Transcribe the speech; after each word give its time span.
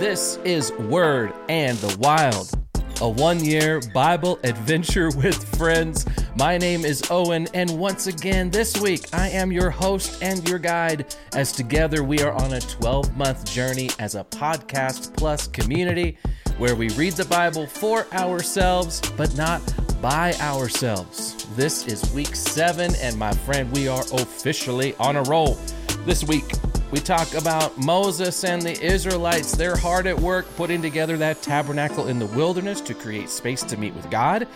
This 0.00 0.38
is 0.44 0.72
Word 0.72 1.34
and 1.50 1.76
the 1.76 1.98
Wild, 1.98 2.58
a 3.02 3.08
one 3.10 3.44
year 3.44 3.82
Bible 3.92 4.40
adventure 4.44 5.10
with 5.14 5.44
friends. 5.58 6.06
My 6.36 6.56
name 6.56 6.86
is 6.86 7.02
Owen, 7.10 7.48
and 7.52 7.68
once 7.78 8.06
again 8.06 8.50
this 8.50 8.80
week 8.80 9.04
I 9.12 9.28
am 9.28 9.52
your 9.52 9.68
host 9.68 10.22
and 10.22 10.48
your 10.48 10.58
guide, 10.58 11.14
as 11.34 11.52
together 11.52 12.02
we 12.02 12.22
are 12.22 12.32
on 12.32 12.54
a 12.54 12.60
12 12.62 13.14
month 13.14 13.44
journey 13.44 13.90
as 13.98 14.14
a 14.14 14.24
podcast 14.24 15.14
plus 15.18 15.46
community 15.48 16.16
where 16.56 16.74
we 16.74 16.88
read 16.94 17.12
the 17.12 17.26
Bible 17.26 17.66
for 17.66 18.06
ourselves, 18.14 19.02
but 19.18 19.36
not 19.36 19.60
by 20.00 20.32
ourselves. 20.40 21.44
This 21.56 21.86
is 21.86 22.10
week 22.14 22.34
seven, 22.34 22.94
and 23.02 23.18
my 23.18 23.32
friend, 23.32 23.70
we 23.72 23.86
are 23.86 24.04
officially 24.14 24.94
on 24.94 25.16
a 25.16 25.22
roll. 25.24 25.58
This 26.06 26.24
week, 26.24 26.46
we 26.90 26.98
talk 26.98 27.34
about 27.34 27.78
Moses 27.78 28.42
and 28.42 28.60
the 28.60 28.80
Israelites. 28.82 29.52
They're 29.52 29.76
hard 29.76 30.08
at 30.08 30.18
work 30.18 30.46
putting 30.56 30.82
together 30.82 31.16
that 31.18 31.40
tabernacle 31.40 32.08
in 32.08 32.18
the 32.18 32.26
wilderness 32.26 32.80
to 32.82 32.94
create 32.94 33.30
space 33.30 33.62
to 33.64 33.76
meet 33.76 33.94
with 33.94 34.10
God. 34.10 34.48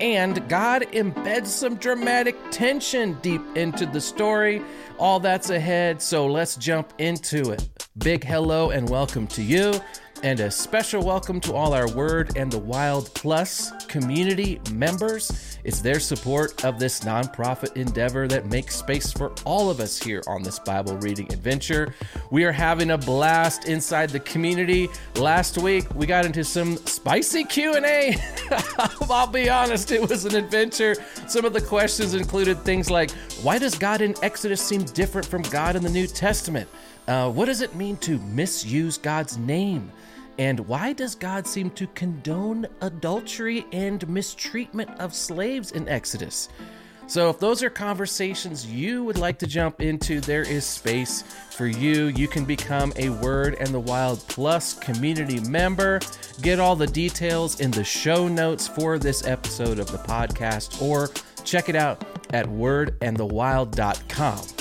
And 0.00 0.46
God 0.50 0.82
embeds 0.92 1.46
some 1.46 1.76
dramatic 1.76 2.36
tension 2.50 3.14
deep 3.22 3.40
into 3.56 3.86
the 3.86 4.02
story. 4.02 4.62
All 4.98 5.18
that's 5.18 5.48
ahead, 5.48 6.02
so 6.02 6.26
let's 6.26 6.56
jump 6.56 6.92
into 6.98 7.52
it. 7.52 7.66
Big 7.96 8.22
hello 8.22 8.70
and 8.70 8.86
welcome 8.88 9.26
to 9.28 9.42
you. 9.42 9.80
And 10.24 10.40
a 10.40 10.50
special 10.50 11.04
welcome 11.04 11.40
to 11.42 11.54
all 11.54 11.72
our 11.72 11.88
Word 11.88 12.36
and 12.36 12.50
the 12.50 12.58
Wild 12.58 13.14
Plus 13.14 13.70
community 13.86 14.60
members. 14.72 15.58
It's 15.62 15.80
their 15.80 16.00
support 16.00 16.64
of 16.64 16.80
this 16.80 17.00
nonprofit 17.00 17.76
endeavor 17.76 18.26
that 18.26 18.46
makes 18.46 18.74
space 18.74 19.12
for 19.12 19.32
all 19.44 19.70
of 19.70 19.78
us 19.78 19.96
here 19.96 20.24
on 20.26 20.42
this 20.42 20.58
Bible 20.58 20.96
reading 20.96 21.32
adventure. 21.32 21.94
We 22.32 22.44
are 22.44 22.50
having 22.50 22.90
a 22.90 22.98
blast 22.98 23.68
inside 23.68 24.10
the 24.10 24.18
community. 24.18 24.88
Last 25.14 25.56
week 25.56 25.86
we 25.94 26.04
got 26.04 26.26
into 26.26 26.42
some 26.42 26.78
spicy 26.78 27.44
Q&A. 27.44 28.16
I'll 29.08 29.28
be 29.28 29.48
honest, 29.48 29.92
it 29.92 30.08
was 30.08 30.24
an 30.24 30.34
adventure. 30.34 30.96
Some 31.28 31.44
of 31.44 31.52
the 31.52 31.60
questions 31.60 32.14
included 32.14 32.58
things 32.64 32.90
like 32.90 33.12
why 33.42 33.58
does 33.58 33.78
God 33.78 34.00
in 34.00 34.16
Exodus 34.22 34.60
seem 34.60 34.82
different 34.82 35.28
from 35.28 35.42
God 35.42 35.76
in 35.76 35.84
the 35.84 35.90
New 35.90 36.08
Testament? 36.08 36.68
Uh, 37.06 37.30
what 37.30 37.46
does 37.46 37.60
it 37.60 37.74
mean 37.76 37.96
to 37.98 38.18
misuse 38.18 38.98
God's 38.98 39.38
name? 39.38 39.92
And 40.38 40.60
why 40.60 40.92
does 40.92 41.14
God 41.14 41.46
seem 41.46 41.70
to 41.70 41.86
condone 41.88 42.66
adultery 42.80 43.66
and 43.72 44.08
mistreatment 44.08 44.90
of 45.00 45.14
slaves 45.14 45.72
in 45.72 45.88
Exodus? 45.88 46.48
So, 47.08 47.28
if 47.30 47.40
those 47.40 47.62
are 47.62 47.70
conversations 47.70 48.66
you 48.66 49.02
would 49.02 49.16
like 49.16 49.38
to 49.38 49.46
jump 49.46 49.80
into, 49.80 50.20
there 50.20 50.42
is 50.42 50.66
space 50.66 51.22
for 51.50 51.66
you. 51.66 52.08
You 52.08 52.28
can 52.28 52.44
become 52.44 52.92
a 52.96 53.08
Word 53.08 53.56
and 53.58 53.70
the 53.70 53.80
Wild 53.80 54.22
Plus 54.28 54.74
community 54.74 55.40
member. 55.40 56.00
Get 56.42 56.60
all 56.60 56.76
the 56.76 56.86
details 56.86 57.60
in 57.60 57.70
the 57.70 57.82
show 57.82 58.28
notes 58.28 58.68
for 58.68 58.98
this 58.98 59.26
episode 59.26 59.78
of 59.78 59.90
the 59.90 59.96
podcast, 59.96 60.82
or 60.82 61.08
check 61.44 61.70
it 61.70 61.76
out 61.76 62.04
at 62.34 62.44
wordandthewild.com. 62.44 64.57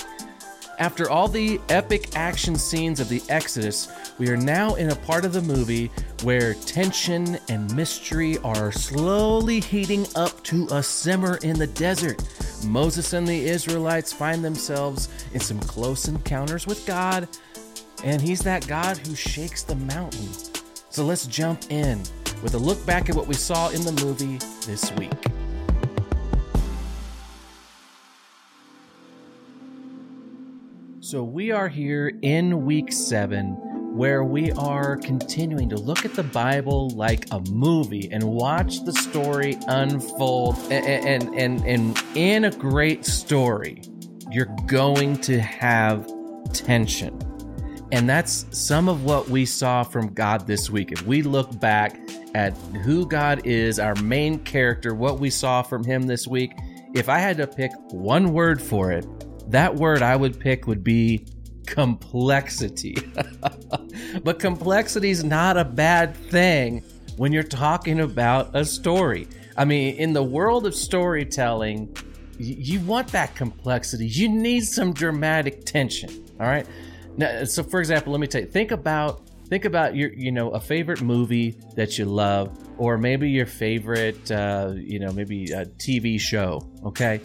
After 0.79 1.09
all 1.09 1.27
the 1.27 1.59
epic 1.69 2.15
action 2.15 2.55
scenes 2.55 2.99
of 2.99 3.09
the 3.09 3.23
Exodus, 3.29 3.87
we 4.19 4.29
are 4.29 4.37
now 4.37 4.75
in 4.75 4.91
a 4.91 4.95
part 4.95 5.25
of 5.25 5.33
the 5.33 5.41
movie 5.41 5.89
where 6.21 6.53
tension 6.53 7.39
and 7.49 7.75
mystery 7.75 8.37
are 8.39 8.71
slowly 8.71 9.59
heating 9.59 10.05
up 10.15 10.43
to 10.43 10.67
a 10.69 10.83
simmer 10.83 11.37
in 11.37 11.57
the 11.57 11.65
desert. 11.65 12.21
Moses 12.63 13.13
and 13.13 13.27
the 13.27 13.47
Israelites 13.47 14.13
find 14.13 14.45
themselves 14.45 15.09
in 15.33 15.39
some 15.39 15.59
close 15.61 16.07
encounters 16.07 16.67
with 16.67 16.85
God, 16.85 17.27
and 18.03 18.21
He's 18.21 18.41
that 18.41 18.67
God 18.67 18.97
who 18.97 19.15
shakes 19.15 19.63
the 19.63 19.75
mountain. 19.75 20.29
So 20.91 21.03
let's 21.03 21.25
jump 21.25 21.71
in 21.71 22.03
with 22.43 22.53
a 22.53 22.59
look 22.59 22.85
back 22.85 23.09
at 23.09 23.15
what 23.15 23.27
we 23.27 23.33
saw 23.33 23.69
in 23.69 23.81
the 23.81 24.03
movie 24.03 24.37
this 24.67 24.91
week. 24.91 25.36
So 31.09 31.23
we 31.23 31.51
are 31.51 31.69
here 31.69 32.11
in 32.21 32.65
week 32.65 32.91
seven 32.91 33.51
where 33.95 34.25
we 34.25 34.51
are 34.51 34.97
continuing 34.97 35.69
to 35.69 35.77
look 35.77 36.03
at 36.03 36.15
the 36.15 36.23
Bible 36.23 36.89
like 36.89 37.27
a 37.31 37.39
movie 37.49 38.09
and 38.11 38.21
watch 38.25 38.83
the 38.83 38.91
story 38.91 39.57
unfold. 39.69 40.57
And, 40.69 41.05
and, 41.07 41.33
and, 41.33 41.65
and 41.65 42.03
in 42.13 42.43
a 42.43 42.51
great 42.51 43.05
story, 43.05 43.83
you're 44.31 44.53
going 44.65 45.15
to 45.19 45.39
have 45.39 46.11
tension. 46.51 47.17
And 47.93 48.09
that's 48.09 48.45
some 48.51 48.89
of 48.89 49.05
what 49.05 49.29
we 49.29 49.45
saw 49.45 49.83
from 49.83 50.13
God 50.13 50.45
this 50.45 50.69
week. 50.69 50.91
If 50.91 51.03
we 51.03 51.21
look 51.21 51.57
back 51.57 51.97
at 52.35 52.51
who 52.83 53.07
God 53.07 53.45
is, 53.45 53.79
our 53.79 53.95
main 53.95 54.39
character, 54.39 54.93
what 54.93 55.21
we 55.21 55.29
saw 55.29 55.61
from 55.63 55.85
Him 55.85 56.03
this 56.03 56.27
week, 56.27 56.51
if 56.93 57.07
I 57.07 57.19
had 57.19 57.37
to 57.37 57.47
pick 57.47 57.71
one 57.91 58.33
word 58.33 58.61
for 58.61 58.91
it, 58.91 59.05
that 59.49 59.75
word 59.75 60.01
I 60.01 60.15
would 60.15 60.39
pick 60.39 60.67
would 60.67 60.83
be 60.83 61.25
complexity. 61.65 62.97
but 64.23 64.39
complexity 64.39 65.09
is 65.09 65.23
not 65.23 65.57
a 65.57 65.65
bad 65.65 66.15
thing 66.15 66.83
when 67.17 67.31
you're 67.31 67.43
talking 67.43 67.99
about 67.99 68.55
a 68.55 68.65
story. 68.65 69.27
I 69.55 69.65
mean, 69.65 69.95
in 69.95 70.13
the 70.13 70.23
world 70.23 70.65
of 70.65 70.75
storytelling, 70.75 71.95
you 72.37 72.79
want 72.81 73.09
that 73.09 73.35
complexity. 73.35 74.07
You 74.07 74.29
need 74.29 74.61
some 74.61 74.93
dramatic 74.93 75.65
tension. 75.65 76.25
All 76.39 76.45
right. 76.45 76.67
Now, 77.17 77.43
so 77.45 77.63
for 77.63 77.79
example, 77.79 78.11
let 78.13 78.21
me 78.21 78.27
tell 78.27 78.41
you, 78.41 78.47
think 78.47 78.71
about 78.71 79.21
think 79.47 79.65
about 79.65 79.95
your 79.95 80.13
you 80.13 80.31
know 80.31 80.51
a 80.51 80.59
favorite 80.59 81.01
movie 81.01 81.55
that 81.75 81.97
you 81.97 82.05
love, 82.05 82.55
or 82.77 82.97
maybe 82.97 83.29
your 83.31 83.47
favorite 83.47 84.29
uh, 84.29 84.73
you 84.75 84.99
know 84.99 85.11
maybe 85.11 85.51
a 85.51 85.65
TV 85.65 86.19
show. 86.19 86.61
Okay, 86.85 87.19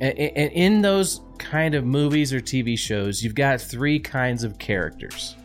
and, 0.00 0.18
and 0.18 0.52
in 0.52 0.82
those 0.82 1.22
kind 1.42 1.74
of 1.74 1.84
movies 1.84 2.32
or 2.32 2.40
TV 2.40 2.78
shows, 2.78 3.22
you've 3.22 3.34
got 3.34 3.60
three 3.60 3.98
kinds 3.98 4.44
of 4.44 4.58
characters. 4.58 5.36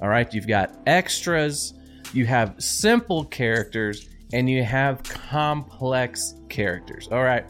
All 0.00 0.08
right, 0.08 0.32
you've 0.32 0.48
got 0.48 0.74
extras, 0.86 1.74
you 2.12 2.26
have 2.26 2.54
simple 2.58 3.24
characters, 3.24 4.08
and 4.32 4.48
you 4.50 4.64
have 4.64 5.02
complex 5.04 6.34
characters. 6.48 7.08
All 7.12 7.22
right. 7.22 7.46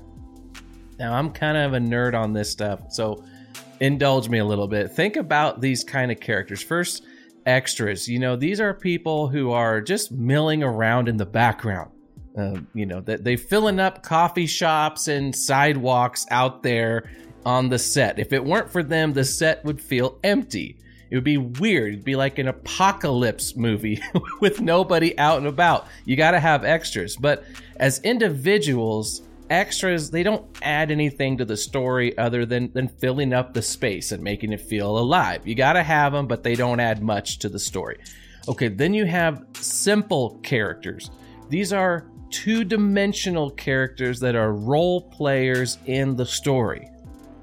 Now, 0.98 1.14
I'm 1.14 1.30
kind 1.30 1.56
of 1.56 1.74
a 1.74 1.78
nerd 1.78 2.14
on 2.14 2.32
this 2.32 2.50
stuff, 2.50 2.92
so 2.92 3.24
indulge 3.80 4.28
me 4.28 4.38
a 4.38 4.44
little 4.44 4.68
bit. 4.68 4.90
Think 4.90 5.16
about 5.16 5.60
these 5.60 5.84
kind 5.84 6.10
of 6.10 6.20
characters. 6.20 6.62
First, 6.62 7.04
extras. 7.46 8.08
You 8.08 8.18
know, 8.18 8.36
these 8.36 8.60
are 8.60 8.74
people 8.74 9.28
who 9.28 9.52
are 9.52 9.80
just 9.80 10.10
milling 10.10 10.62
around 10.62 11.08
in 11.08 11.16
the 11.16 11.26
background. 11.26 11.90
Uh, 12.36 12.60
you 12.74 12.84
know, 12.84 13.00
that 13.00 13.24
they 13.24 13.34
filling 13.34 13.80
up 13.80 14.02
coffee 14.02 14.46
shops 14.46 15.08
and 15.08 15.34
sidewalks 15.34 16.26
out 16.30 16.62
there 16.62 17.08
on 17.46 17.68
the 17.68 17.78
set. 17.78 18.18
If 18.18 18.32
it 18.32 18.44
weren't 18.44 18.70
for 18.70 18.82
them, 18.82 19.12
the 19.12 19.24
set 19.24 19.64
would 19.64 19.80
feel 19.80 20.18
empty. 20.24 20.76
It 21.08 21.14
would 21.14 21.24
be 21.24 21.36
weird. 21.36 21.92
It'd 21.92 22.04
be 22.04 22.16
like 22.16 22.38
an 22.38 22.48
apocalypse 22.48 23.54
movie 23.54 24.02
with 24.40 24.60
nobody 24.60 25.16
out 25.16 25.38
and 25.38 25.46
about. 25.46 25.86
You 26.04 26.16
got 26.16 26.32
to 26.32 26.40
have 26.40 26.64
extras. 26.64 27.16
But 27.16 27.44
as 27.76 28.00
individuals, 28.00 29.22
extras 29.48 30.10
they 30.10 30.24
don't 30.24 30.44
add 30.60 30.90
anything 30.90 31.38
to 31.38 31.44
the 31.44 31.56
story 31.56 32.18
other 32.18 32.44
than 32.44 32.72
than 32.72 32.88
filling 32.88 33.32
up 33.32 33.54
the 33.54 33.62
space 33.62 34.10
and 34.10 34.24
making 34.24 34.52
it 34.52 34.60
feel 34.60 34.98
alive. 34.98 35.46
You 35.46 35.54
got 35.54 35.74
to 35.74 35.84
have 35.84 36.12
them, 36.12 36.26
but 36.26 36.42
they 36.42 36.56
don't 36.56 36.80
add 36.80 37.00
much 37.00 37.38
to 37.38 37.48
the 37.48 37.60
story. 37.60 37.98
Okay, 38.48 38.66
then 38.66 38.92
you 38.92 39.06
have 39.06 39.44
simple 39.52 40.40
characters. 40.42 41.12
These 41.48 41.72
are 41.72 42.10
two-dimensional 42.30 43.50
characters 43.52 44.18
that 44.18 44.34
are 44.34 44.52
role 44.52 45.02
players 45.10 45.78
in 45.86 46.16
the 46.16 46.26
story. 46.26 46.90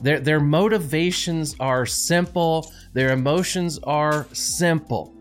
Their, 0.03 0.19
their 0.19 0.39
motivations 0.39 1.55
are 1.59 1.85
simple, 1.85 2.71
their 2.93 3.13
emotions 3.13 3.79
are 3.83 4.27
simple. 4.33 5.15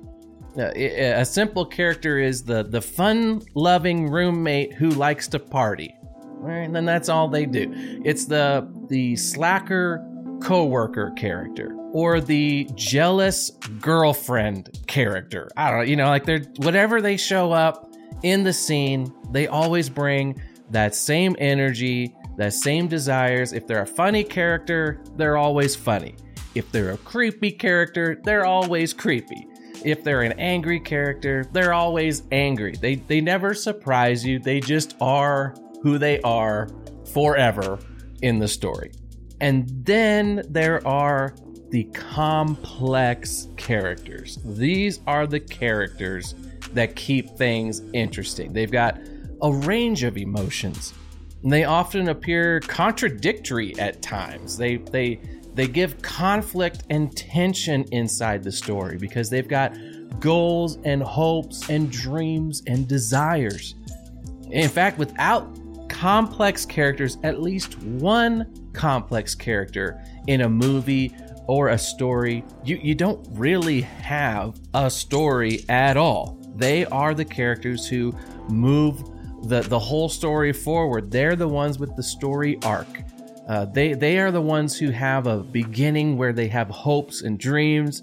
Uh, 0.58 0.70
a 0.74 1.24
simple 1.24 1.64
character 1.64 2.18
is 2.18 2.42
the, 2.42 2.64
the 2.64 2.82
fun 2.82 3.40
loving 3.54 4.10
roommate 4.10 4.74
who 4.74 4.90
likes 4.90 5.28
to 5.28 5.38
party. 5.38 5.94
Right? 6.34 6.64
And 6.64 6.74
then 6.74 6.84
that's 6.84 7.08
all 7.08 7.28
they 7.28 7.46
do. 7.46 7.72
It's 8.04 8.26
the 8.26 8.68
the 8.88 9.14
slacker 9.14 10.04
coworker 10.42 11.12
character 11.12 11.72
or 11.92 12.20
the 12.20 12.68
jealous 12.74 13.50
girlfriend 13.80 14.80
character. 14.88 15.48
I 15.56 15.70
don't 15.70 15.78
know, 15.78 15.84
you 15.84 15.94
know, 15.94 16.08
like 16.08 16.24
they're 16.24 16.44
whatever 16.56 17.00
they 17.00 17.16
show 17.16 17.52
up 17.52 17.88
in 18.24 18.42
the 18.42 18.52
scene, 18.52 19.12
they 19.30 19.46
always 19.46 19.88
bring 19.88 20.42
that 20.70 20.94
same 20.94 21.36
energy, 21.38 22.14
the 22.36 22.50
same 22.50 22.88
desires. 22.88 23.52
If 23.52 23.66
they're 23.66 23.82
a 23.82 23.86
funny 23.86 24.24
character, 24.24 25.02
they're 25.16 25.36
always 25.36 25.76
funny. 25.76 26.16
If 26.54 26.70
they're 26.72 26.92
a 26.92 26.98
creepy 26.98 27.50
character, 27.50 28.20
they're 28.24 28.44
always 28.44 28.92
creepy. 28.92 29.46
If 29.84 30.04
they're 30.04 30.22
an 30.22 30.38
angry 30.38 30.80
character, 30.80 31.44
they're 31.52 31.72
always 31.72 32.22
angry. 32.30 32.76
They 32.76 32.96
they 32.96 33.20
never 33.20 33.54
surprise 33.54 34.24
you. 34.24 34.38
They 34.38 34.60
just 34.60 34.96
are 35.00 35.54
who 35.82 35.98
they 35.98 36.20
are 36.20 36.68
forever 37.12 37.78
in 38.22 38.38
the 38.38 38.48
story. 38.48 38.92
And 39.40 39.68
then 39.84 40.42
there 40.48 40.86
are 40.86 41.34
the 41.70 41.84
complex 41.94 43.48
characters. 43.56 44.38
These 44.44 45.00
are 45.06 45.26
the 45.26 45.40
characters 45.40 46.34
that 46.74 46.94
keep 46.94 47.30
things 47.30 47.80
interesting. 47.92 48.52
They've 48.52 48.70
got 48.70 49.00
a 49.40 49.52
range 49.52 50.04
of 50.04 50.16
emotions. 50.16 50.94
They 51.44 51.64
often 51.64 52.08
appear 52.08 52.60
contradictory 52.60 53.78
at 53.78 54.00
times. 54.02 54.56
They 54.56 54.76
they 54.76 55.20
they 55.54 55.66
give 55.66 56.00
conflict 56.00 56.84
and 56.88 57.14
tension 57.16 57.84
inside 57.92 58.42
the 58.42 58.52
story 58.52 58.96
because 58.96 59.28
they've 59.28 59.48
got 59.48 59.76
goals 60.20 60.78
and 60.84 61.02
hopes 61.02 61.68
and 61.68 61.90
dreams 61.90 62.62
and 62.66 62.86
desires. 62.88 63.74
In 64.50 64.68
fact, 64.68 64.98
without 64.98 65.58
complex 65.88 66.64
characters, 66.64 67.18
at 67.22 67.42
least 67.42 67.78
one 67.82 68.52
complex 68.72 69.34
character 69.34 70.02
in 70.26 70.42
a 70.42 70.48
movie 70.48 71.14
or 71.46 71.68
a 71.68 71.78
story, 71.78 72.44
you, 72.64 72.78
you 72.82 72.94
don't 72.94 73.26
really 73.32 73.80
have 73.82 74.58
a 74.74 74.90
story 74.90 75.64
at 75.68 75.96
all. 75.96 76.38
They 76.56 76.84
are 76.86 77.14
the 77.14 77.24
characters 77.24 77.86
who 77.86 78.14
move 78.48 79.02
the, 79.44 79.60
the 79.62 79.78
whole 79.78 80.08
story 80.08 80.52
forward. 80.52 81.10
They're 81.10 81.36
the 81.36 81.48
ones 81.48 81.78
with 81.78 81.94
the 81.96 82.02
story 82.02 82.58
arc. 82.62 82.88
Uh, 83.48 83.64
they 83.66 83.94
they 83.94 84.18
are 84.18 84.30
the 84.30 84.40
ones 84.40 84.78
who 84.78 84.90
have 84.90 85.26
a 85.26 85.38
beginning 85.38 86.16
where 86.16 86.32
they 86.32 86.48
have 86.48 86.68
hopes 86.68 87.22
and 87.22 87.38
dreams, 87.38 88.02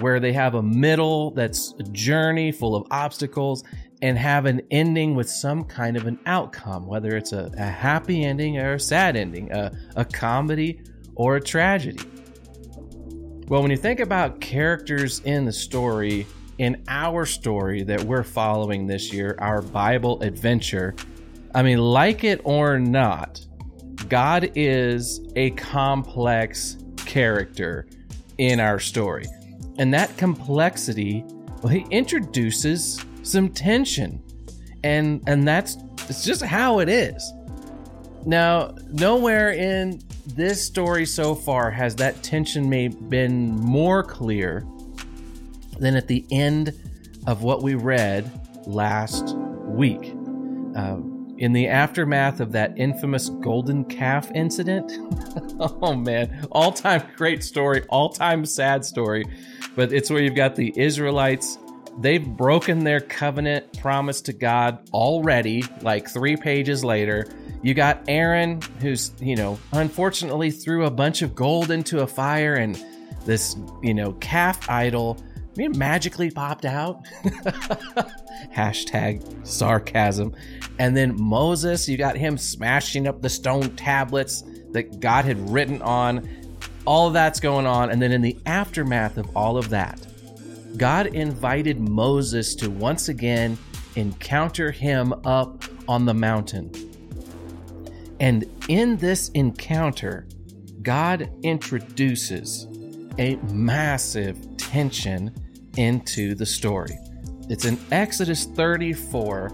where 0.00 0.20
they 0.20 0.32
have 0.32 0.54
a 0.54 0.62
middle 0.62 1.32
that's 1.32 1.74
a 1.80 1.82
journey 1.82 2.52
full 2.52 2.76
of 2.76 2.86
obstacles, 2.90 3.64
and 4.02 4.16
have 4.16 4.46
an 4.46 4.62
ending 4.70 5.16
with 5.16 5.28
some 5.28 5.64
kind 5.64 5.96
of 5.96 6.06
an 6.06 6.18
outcome, 6.26 6.86
whether 6.86 7.16
it's 7.16 7.32
a, 7.32 7.50
a 7.58 7.64
happy 7.64 8.24
ending 8.24 8.58
or 8.58 8.74
a 8.74 8.80
sad 8.80 9.16
ending, 9.16 9.50
a, 9.50 9.72
a 9.96 10.04
comedy 10.04 10.80
or 11.16 11.36
a 11.36 11.40
tragedy. 11.40 11.98
Well, 13.48 13.62
when 13.62 13.70
you 13.72 13.76
think 13.76 13.98
about 13.98 14.40
characters 14.40 15.20
in 15.24 15.44
the 15.44 15.52
story, 15.52 16.26
in 16.58 16.82
our 16.88 17.24
story 17.24 17.84
that 17.84 18.02
we're 18.02 18.24
following 18.24 18.86
this 18.86 19.12
year, 19.12 19.36
our 19.38 19.62
Bible 19.62 20.20
adventure, 20.22 20.94
I 21.54 21.62
mean, 21.62 21.78
like 21.78 22.24
it 22.24 22.40
or 22.44 22.78
not, 22.78 23.44
God 24.08 24.50
is 24.54 25.20
a 25.36 25.50
complex 25.50 26.76
character 27.06 27.86
in 28.38 28.60
our 28.60 28.78
story. 28.78 29.26
And 29.78 29.94
that 29.94 30.16
complexity, 30.16 31.24
well, 31.62 31.72
he 31.72 31.86
introduces 31.90 33.04
some 33.22 33.48
tension. 33.50 34.22
And 34.84 35.22
and 35.26 35.46
that's 35.46 35.76
it's 36.08 36.24
just 36.24 36.42
how 36.42 36.80
it 36.80 36.88
is. 36.88 37.32
Now, 38.26 38.74
nowhere 38.90 39.52
in 39.52 40.00
this 40.26 40.64
story 40.64 41.06
so 41.06 41.34
far 41.34 41.70
has 41.70 41.96
that 41.96 42.22
tension 42.22 42.68
may 42.68 42.88
been 42.88 43.50
more 43.56 44.02
clear 44.02 44.66
than 45.78 45.96
at 45.96 46.08
the 46.08 46.24
end 46.30 46.72
of 47.26 47.42
what 47.42 47.62
we 47.62 47.74
read 47.74 48.30
last 48.66 49.36
week. 49.66 50.12
Um, 50.74 51.18
in 51.38 51.52
the 51.52 51.68
aftermath 51.68 52.40
of 52.40 52.52
that 52.52 52.74
infamous 52.76 53.28
golden 53.28 53.84
calf 53.84 54.30
incident. 54.34 54.92
oh 55.60 55.94
man, 55.94 56.46
all 56.50 56.72
time 56.72 57.02
great 57.16 57.44
story, 57.44 57.84
all 57.88 58.08
time 58.08 58.44
sad 58.44 58.84
story. 58.84 59.24
But 59.76 59.92
it's 59.92 60.10
where 60.10 60.20
you've 60.20 60.34
got 60.34 60.56
the 60.56 60.72
Israelites. 60.76 61.58
They've 62.00 62.24
broken 62.24 62.84
their 62.84 63.00
covenant 63.00 63.80
promise 63.80 64.20
to 64.22 64.32
God 64.32 64.88
already, 64.92 65.64
like 65.80 66.08
three 66.08 66.36
pages 66.36 66.84
later. 66.84 67.26
You 67.62 67.74
got 67.74 68.04
Aaron, 68.08 68.60
who's, 68.80 69.12
you 69.20 69.36
know, 69.36 69.58
unfortunately 69.72 70.50
threw 70.50 70.86
a 70.86 70.90
bunch 70.90 71.22
of 71.22 71.34
gold 71.34 71.70
into 71.70 72.02
a 72.02 72.06
fire 72.06 72.54
and 72.54 72.80
this, 73.24 73.56
you 73.82 73.94
know, 73.94 74.12
calf 74.14 74.68
idol 74.70 75.18
I 75.58 75.62
mean, 75.62 75.76
magically 75.76 76.30
popped 76.30 76.64
out. 76.64 77.04
Hashtag 78.54 79.44
sarcasm. 79.44 80.32
And 80.78 80.96
then 80.96 81.20
Moses, 81.20 81.88
you 81.88 81.96
got 81.96 82.16
him 82.16 82.38
smashing 82.38 83.08
up 83.08 83.22
the 83.22 83.28
stone 83.28 83.74
tablets 83.74 84.44
that 84.70 85.00
God 85.00 85.24
had 85.24 85.50
written 85.50 85.82
on. 85.82 86.28
All 86.84 87.10
that's 87.10 87.40
going 87.40 87.66
on. 87.66 87.90
And 87.90 88.00
then 88.00 88.12
in 88.12 88.22
the 88.22 88.38
aftermath 88.46 89.16
of 89.18 89.36
all 89.36 89.56
of 89.56 89.68
that, 89.70 90.06
God 90.76 91.08
invited 91.08 91.80
Moses 91.80 92.54
to 92.54 92.70
once 92.70 93.08
again 93.08 93.58
encounter 93.96 94.70
him 94.70 95.12
up 95.24 95.64
on 95.88 96.04
the 96.06 96.14
mountain. 96.14 96.70
And 98.20 98.44
in 98.68 98.96
this 98.98 99.30
encounter, 99.30 100.28
God 100.82 101.28
introduces 101.42 102.68
a 103.18 103.34
massive 103.50 104.56
tension 104.56 105.34
into 105.78 106.34
the 106.34 106.44
story. 106.44 106.98
It's 107.48 107.64
in 107.64 107.78
Exodus 107.90 108.44
34 108.44 109.52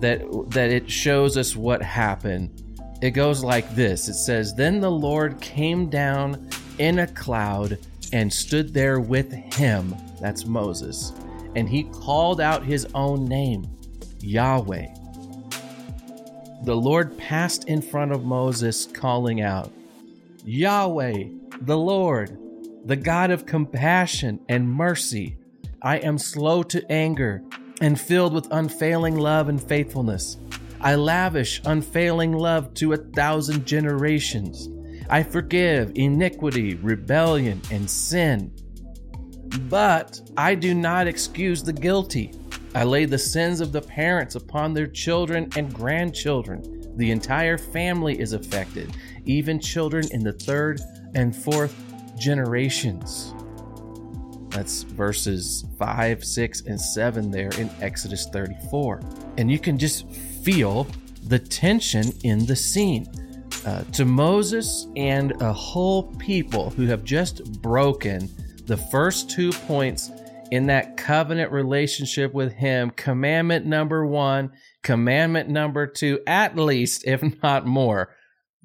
that 0.00 0.20
that 0.50 0.70
it 0.70 0.90
shows 0.90 1.36
us 1.36 1.54
what 1.54 1.82
happened. 1.82 2.62
It 3.00 3.10
goes 3.10 3.44
like 3.44 3.74
this. 3.74 4.08
It 4.08 4.14
says, 4.14 4.54
"Then 4.54 4.80
the 4.80 4.90
Lord 4.90 5.40
came 5.40 5.88
down 5.88 6.48
in 6.78 6.98
a 7.00 7.06
cloud 7.06 7.78
and 8.12 8.32
stood 8.32 8.74
there 8.74 8.98
with 8.98 9.30
him." 9.32 9.94
That's 10.20 10.46
Moses. 10.46 11.12
And 11.54 11.68
he 11.68 11.84
called 11.84 12.40
out 12.40 12.64
his 12.64 12.86
own 12.94 13.26
name, 13.26 13.66
Yahweh. 14.20 14.86
The 16.64 16.76
Lord 16.76 17.16
passed 17.18 17.64
in 17.64 17.80
front 17.82 18.12
of 18.12 18.24
Moses, 18.24 18.86
calling 18.86 19.40
out, 19.40 19.70
Yahweh, 20.44 21.24
the 21.60 21.78
Lord, 21.78 22.36
the 22.84 22.96
God 22.96 23.30
of 23.30 23.46
compassion 23.46 24.40
and 24.48 24.68
mercy. 24.68 25.36
I 25.82 25.98
am 25.98 26.18
slow 26.18 26.64
to 26.64 26.90
anger 26.90 27.42
and 27.80 28.00
filled 28.00 28.32
with 28.32 28.48
unfailing 28.50 29.16
love 29.16 29.48
and 29.48 29.62
faithfulness. 29.62 30.36
I 30.80 30.96
lavish 30.96 31.60
unfailing 31.64 32.32
love 32.32 32.74
to 32.74 32.94
a 32.94 32.96
thousand 32.96 33.64
generations. 33.64 34.68
I 35.08 35.22
forgive 35.22 35.92
iniquity, 35.94 36.74
rebellion, 36.74 37.62
and 37.70 37.88
sin. 37.88 38.52
But 39.68 40.20
I 40.36 40.56
do 40.56 40.74
not 40.74 41.06
excuse 41.06 41.62
the 41.62 41.72
guilty. 41.72 42.32
I 42.74 42.84
lay 42.84 43.04
the 43.04 43.18
sins 43.18 43.60
of 43.60 43.72
the 43.72 43.80
parents 43.80 44.34
upon 44.34 44.74
their 44.74 44.86
children 44.86 45.48
and 45.56 45.72
grandchildren. 45.72 46.92
The 46.96 47.12
entire 47.12 47.56
family 47.56 48.18
is 48.18 48.32
affected, 48.32 48.96
even 49.24 49.60
children 49.60 50.06
in 50.10 50.24
the 50.24 50.32
third 50.32 50.80
and 51.14 51.34
fourth 51.34 51.74
generations. 52.18 53.32
That's 54.50 54.82
verses 54.82 55.64
5, 55.78 56.24
6, 56.24 56.60
and 56.62 56.80
7 56.80 57.30
there 57.30 57.50
in 57.58 57.70
Exodus 57.80 58.26
34. 58.32 59.00
And 59.36 59.50
you 59.50 59.58
can 59.58 59.78
just 59.78 60.10
feel 60.10 60.86
the 61.24 61.38
tension 61.38 62.12
in 62.24 62.46
the 62.46 62.56
scene. 62.56 63.06
Uh, 63.66 63.82
to 63.92 64.04
Moses 64.04 64.86
and 64.96 65.32
a 65.42 65.52
whole 65.52 66.04
people 66.14 66.70
who 66.70 66.86
have 66.86 67.04
just 67.04 67.60
broken 67.60 68.30
the 68.66 68.76
first 68.76 69.30
two 69.30 69.52
points 69.52 70.10
in 70.50 70.66
that 70.66 70.96
covenant 70.96 71.50
relationship 71.52 72.32
with 72.32 72.52
Him 72.52 72.90
commandment 72.90 73.66
number 73.66 74.06
one, 74.06 74.52
commandment 74.82 75.48
number 75.48 75.86
two, 75.86 76.20
at 76.26 76.56
least, 76.56 77.06
if 77.06 77.22
not 77.42 77.66
more. 77.66 78.14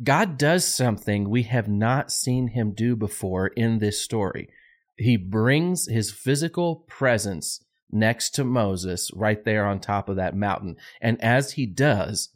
God 0.01 0.37
does 0.37 0.65
something 0.65 1.29
we 1.29 1.43
have 1.43 1.67
not 1.67 2.11
seen 2.11 2.49
Him 2.49 2.71
do 2.71 2.95
before 2.95 3.47
in 3.47 3.79
this 3.79 3.99
story 3.99 4.49
he 4.97 5.17
brings 5.17 5.87
his 5.87 6.11
physical 6.11 6.85
presence 6.87 7.63
next 7.91 8.31
to 8.31 8.43
Moses 8.43 9.11
right 9.13 9.43
there 9.43 9.65
on 9.65 9.79
top 9.79 10.09
of 10.09 10.15
that 10.15 10.35
mountain. 10.35 10.75
And 11.01 11.21
as 11.23 11.53
he 11.53 11.65
does, 11.65 12.29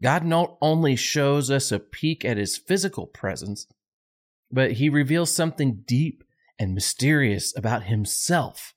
God 0.00 0.24
not 0.24 0.56
only 0.60 0.96
shows 0.96 1.50
us 1.50 1.70
a 1.70 1.78
peek 1.78 2.24
at 2.24 2.36
his 2.36 2.56
physical 2.56 3.06
presence, 3.06 3.66
but 4.50 4.72
he 4.72 4.88
reveals 4.88 5.34
something 5.34 5.82
deep 5.86 6.24
and 6.58 6.74
mysterious 6.74 7.56
about 7.56 7.84
himself 7.84 8.74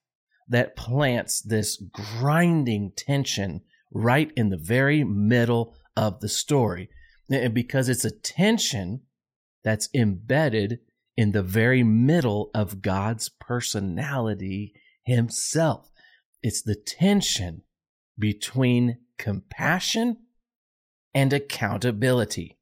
that 0.47 0.75
plants 0.75 1.41
this 1.41 1.81
grinding 1.91 2.91
tension 2.95 3.61
right 3.91 4.31
in 4.35 4.49
the 4.49 4.57
very 4.57 5.03
middle 5.03 5.75
of 5.95 6.19
the 6.19 6.29
story. 6.29 6.89
And 7.29 7.53
because 7.53 7.89
it's 7.89 8.05
a 8.05 8.11
tension 8.11 9.01
that's 9.63 9.89
embedded 9.93 10.79
in 11.17 11.31
the 11.31 11.43
very 11.43 11.84
middle 11.84 12.51
of 12.53 12.81
God's 12.81 13.29
personality 13.29 14.74
himself. 15.03 15.91
It's 16.41 16.62
the 16.62 16.75
tension 16.75 17.63
between 18.17 18.98
compassion 19.17 20.17
and 21.13 21.31
accountability. 21.31 22.57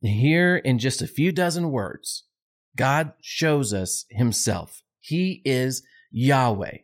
Here, 0.00 0.56
in 0.56 0.78
just 0.78 1.00
a 1.00 1.06
few 1.06 1.32
dozen 1.32 1.70
words, 1.70 2.24
God 2.76 3.12
shows 3.20 3.72
us 3.72 4.04
himself. 4.10 4.82
He 5.00 5.42
is 5.44 5.82
Yahweh, 6.10 6.78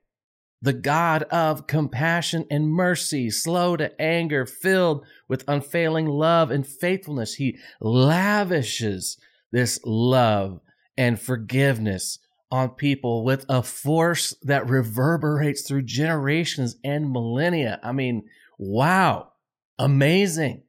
the 0.63 0.73
God 0.73 1.25
of 1.25 1.67
compassion 1.67 2.47
and 2.51 2.69
mercy, 2.69 3.31
slow 3.31 3.77
to 3.77 4.01
anger, 4.01 4.47
filled 4.47 5.05
with 5.29 5.45
unfailing 5.49 6.07
love 6.07 6.51
and 6.51 6.67
faithfulness. 6.67 7.35
He 7.35 7.59
lavishes 7.81 9.19
this 9.53 9.81
love 9.85 10.61
and 10.97 11.21
forgiveness 11.21 12.19
on 12.51 12.71
people 12.71 13.25
with 13.25 13.47
a 13.49 13.63
force 13.63 14.35
that 14.43 14.69
reverberates 14.69 15.63
through 15.63 15.83
generations 15.83 16.77
and 16.83 17.11
millennia. 17.11 17.79
I 17.83 17.93
mean, 17.93 18.25
wow, 18.59 19.33
amazing. 19.79 20.65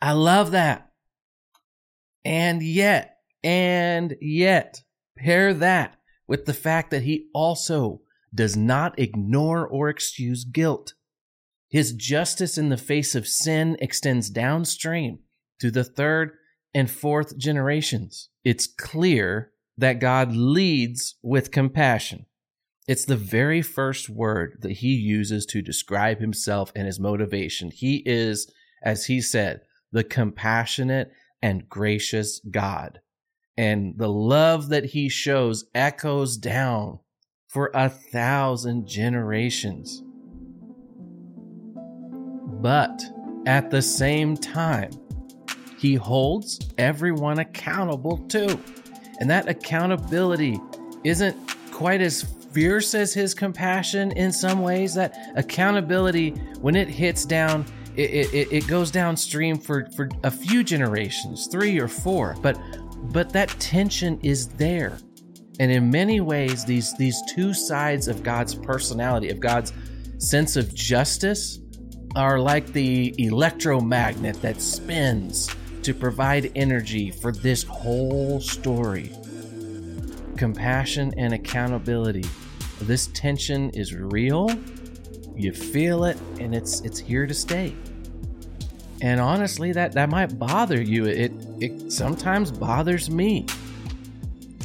I 0.00 0.12
love 0.12 0.50
that. 0.50 0.90
And 2.24 2.62
yet, 2.62 3.16
and 3.42 4.16
yet, 4.20 4.82
pair 5.16 5.54
that 5.54 5.96
with 6.28 6.44
the 6.44 6.54
fact 6.54 6.90
that 6.90 7.02
he 7.02 7.28
also 7.34 8.02
does 8.34 8.56
not 8.56 8.98
ignore 8.98 9.66
or 9.66 9.88
excuse 9.88 10.44
guilt. 10.44 10.94
His 11.68 11.92
justice 11.92 12.58
in 12.58 12.68
the 12.68 12.76
face 12.76 13.14
of 13.14 13.26
sin 13.26 13.76
extends 13.80 14.30
downstream 14.30 15.20
to 15.60 15.70
the 15.70 15.84
third 15.84 16.32
and 16.74 16.90
fourth 16.90 17.36
generations. 17.36 18.28
It's 18.44 18.66
clear 18.66 19.52
that 19.76 20.00
God 20.00 20.34
leads 20.34 21.16
with 21.22 21.50
compassion. 21.50 22.26
It's 22.88 23.04
the 23.04 23.16
very 23.16 23.62
first 23.62 24.08
word 24.08 24.58
that 24.60 24.72
he 24.72 24.94
uses 24.94 25.46
to 25.46 25.62
describe 25.62 26.18
himself 26.18 26.72
and 26.74 26.86
his 26.86 26.98
motivation. 26.98 27.70
He 27.70 28.02
is, 28.04 28.52
as 28.82 29.06
he 29.06 29.20
said, 29.20 29.60
the 29.92 30.02
compassionate 30.04 31.12
and 31.40 31.68
gracious 31.68 32.40
God. 32.50 33.00
And 33.56 33.94
the 33.98 34.08
love 34.08 34.68
that 34.70 34.86
he 34.86 35.08
shows 35.08 35.66
echoes 35.74 36.36
down 36.36 36.98
for 37.48 37.70
a 37.74 37.88
thousand 37.88 38.86
generations. 38.88 40.02
But 42.62 43.02
at 43.46 43.70
the 43.70 43.82
same 43.82 44.36
time, 44.36 44.92
he 45.82 45.96
holds 45.96 46.60
everyone 46.78 47.40
accountable 47.40 48.18
too. 48.28 48.56
And 49.18 49.28
that 49.28 49.48
accountability 49.48 50.60
isn't 51.02 51.36
quite 51.72 52.00
as 52.00 52.22
fierce 52.52 52.94
as 52.94 53.12
his 53.12 53.34
compassion 53.34 54.12
in 54.12 54.30
some 54.30 54.62
ways. 54.62 54.94
That 54.94 55.16
accountability, 55.34 56.30
when 56.60 56.76
it 56.76 56.86
hits 56.86 57.24
down, 57.24 57.66
it, 57.96 58.32
it, 58.32 58.52
it 58.52 58.66
goes 58.68 58.92
downstream 58.92 59.58
for, 59.58 59.88
for 59.96 60.08
a 60.22 60.30
few 60.30 60.62
generations, 60.62 61.48
three 61.48 61.80
or 61.80 61.88
four. 61.88 62.36
But 62.40 62.60
but 63.12 63.32
that 63.32 63.48
tension 63.58 64.20
is 64.22 64.46
there. 64.46 64.98
And 65.58 65.72
in 65.72 65.90
many 65.90 66.20
ways, 66.20 66.64
these 66.64 66.96
these 66.96 67.20
two 67.34 67.52
sides 67.52 68.06
of 68.06 68.22
God's 68.22 68.54
personality, 68.54 69.30
of 69.30 69.40
God's 69.40 69.72
sense 70.18 70.54
of 70.54 70.72
justice, 70.72 71.58
are 72.14 72.38
like 72.38 72.68
the 72.68 73.12
electromagnet 73.18 74.40
that 74.42 74.60
spins 74.60 75.52
to 75.82 75.94
provide 75.94 76.52
energy 76.54 77.10
for 77.10 77.32
this 77.32 77.62
whole 77.64 78.40
story. 78.40 79.12
Compassion 80.36 81.12
and 81.16 81.34
accountability. 81.34 82.24
This 82.80 83.08
tension 83.08 83.70
is 83.70 83.94
real. 83.94 84.50
You 85.36 85.52
feel 85.52 86.04
it 86.04 86.18
and 86.38 86.54
it's 86.54 86.80
it's 86.80 86.98
here 86.98 87.26
to 87.26 87.34
stay. 87.34 87.74
And 89.00 89.20
honestly, 89.20 89.72
that 89.72 89.92
that 89.92 90.08
might 90.08 90.38
bother 90.38 90.80
you. 90.80 91.06
It 91.06 91.32
it 91.60 91.92
sometimes 91.92 92.50
bothers 92.50 93.10
me. 93.10 93.46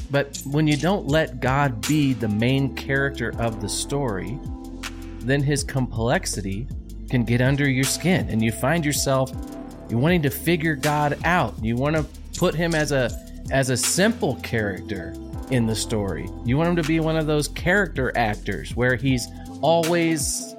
But 0.10 0.42
when 0.46 0.68
you 0.68 0.78
don't 0.78 1.08
let 1.08 1.42
God 1.42 1.86
be 1.88 2.14
the 2.14 2.30
main 2.30 2.76
character 2.76 3.34
of 3.40 3.62
the 3.62 3.68
story, 3.68 4.40
then 5.20 5.44
his 5.44 5.64
complexity 5.64 6.68
can 7.10 7.24
get 7.24 7.42
under 7.42 7.70
your 7.70 7.84
skin 7.84 8.30
and 8.30 8.42
you 8.42 8.52
find 8.52 8.86
yourself 8.86 9.32
you 9.90 9.98
wanting 9.98 10.22
to 10.24 10.30
figure 10.30 10.76
God 10.76 11.18
out. 11.24 11.56
You 11.64 11.76
want 11.76 11.96
to 11.96 12.06
put 12.38 12.56
him 12.56 12.76
as 12.76 12.92
a 12.92 13.10
as 13.52 13.70
a 13.70 13.78
simple 13.78 14.36
character 14.38 15.14
in 15.52 15.66
the 15.66 15.76
story. 15.76 16.30
You 16.46 16.58
want 16.58 16.70
him 16.70 16.76
to 16.78 16.84
be 16.84 17.00
one 17.00 17.16
of 17.16 17.28
those 17.28 17.48
character 17.48 18.12
actors 18.18 18.76
where 18.76 18.96
he's 18.96 19.28
always 19.62 20.54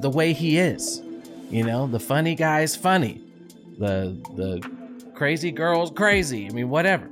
the 0.00 0.10
way 0.10 0.32
he 0.32 0.58
is. 0.58 1.02
You 1.50 1.64
know, 1.64 1.86
the 1.86 2.00
funny 2.00 2.34
guy's 2.34 2.74
funny. 2.74 3.22
The 3.78 4.18
the 4.34 5.10
crazy 5.14 5.52
girl's 5.52 5.90
crazy. 5.90 6.46
I 6.46 6.50
mean, 6.50 6.68
whatever. 6.68 7.08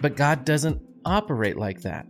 But 0.00 0.16
God 0.16 0.44
doesn't 0.44 0.80
operate 1.04 1.56
like 1.56 1.82
that. 1.82 2.06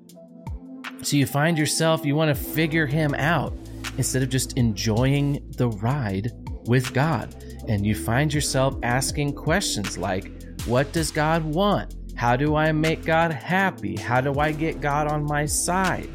So 1.03 1.17
you 1.17 1.27
find 1.27 1.57
yourself 1.57 2.05
you 2.05 2.17
want 2.17 2.35
to 2.37 2.43
figure 2.43 2.87
him 2.87 3.15
out 3.15 3.53
instead 3.99 4.23
of 4.23 4.31
just 4.31 4.57
enjoying 4.57 5.45
the 5.57 5.69
ride 5.69 6.33
with 6.69 6.93
God. 6.93 7.35
And 7.67 7.85
you 7.85 7.95
find 7.95 8.33
yourself 8.33 8.77
asking 8.83 9.35
questions 9.35 9.99
like, 9.99 10.31
What 10.67 10.93
does 10.93 11.11
God 11.11 11.45
want? 11.45 11.95
How 12.15 12.37
do 12.37 12.55
I 12.57 12.73
make 12.73 13.05
God 13.05 13.33
happy? 13.33 13.97
How 13.97 14.21
do 14.21 14.39
I 14.39 14.53
get 14.53 14.81
God 14.81 15.09
on 15.09 15.25
my 15.25 15.47
side? 15.47 16.11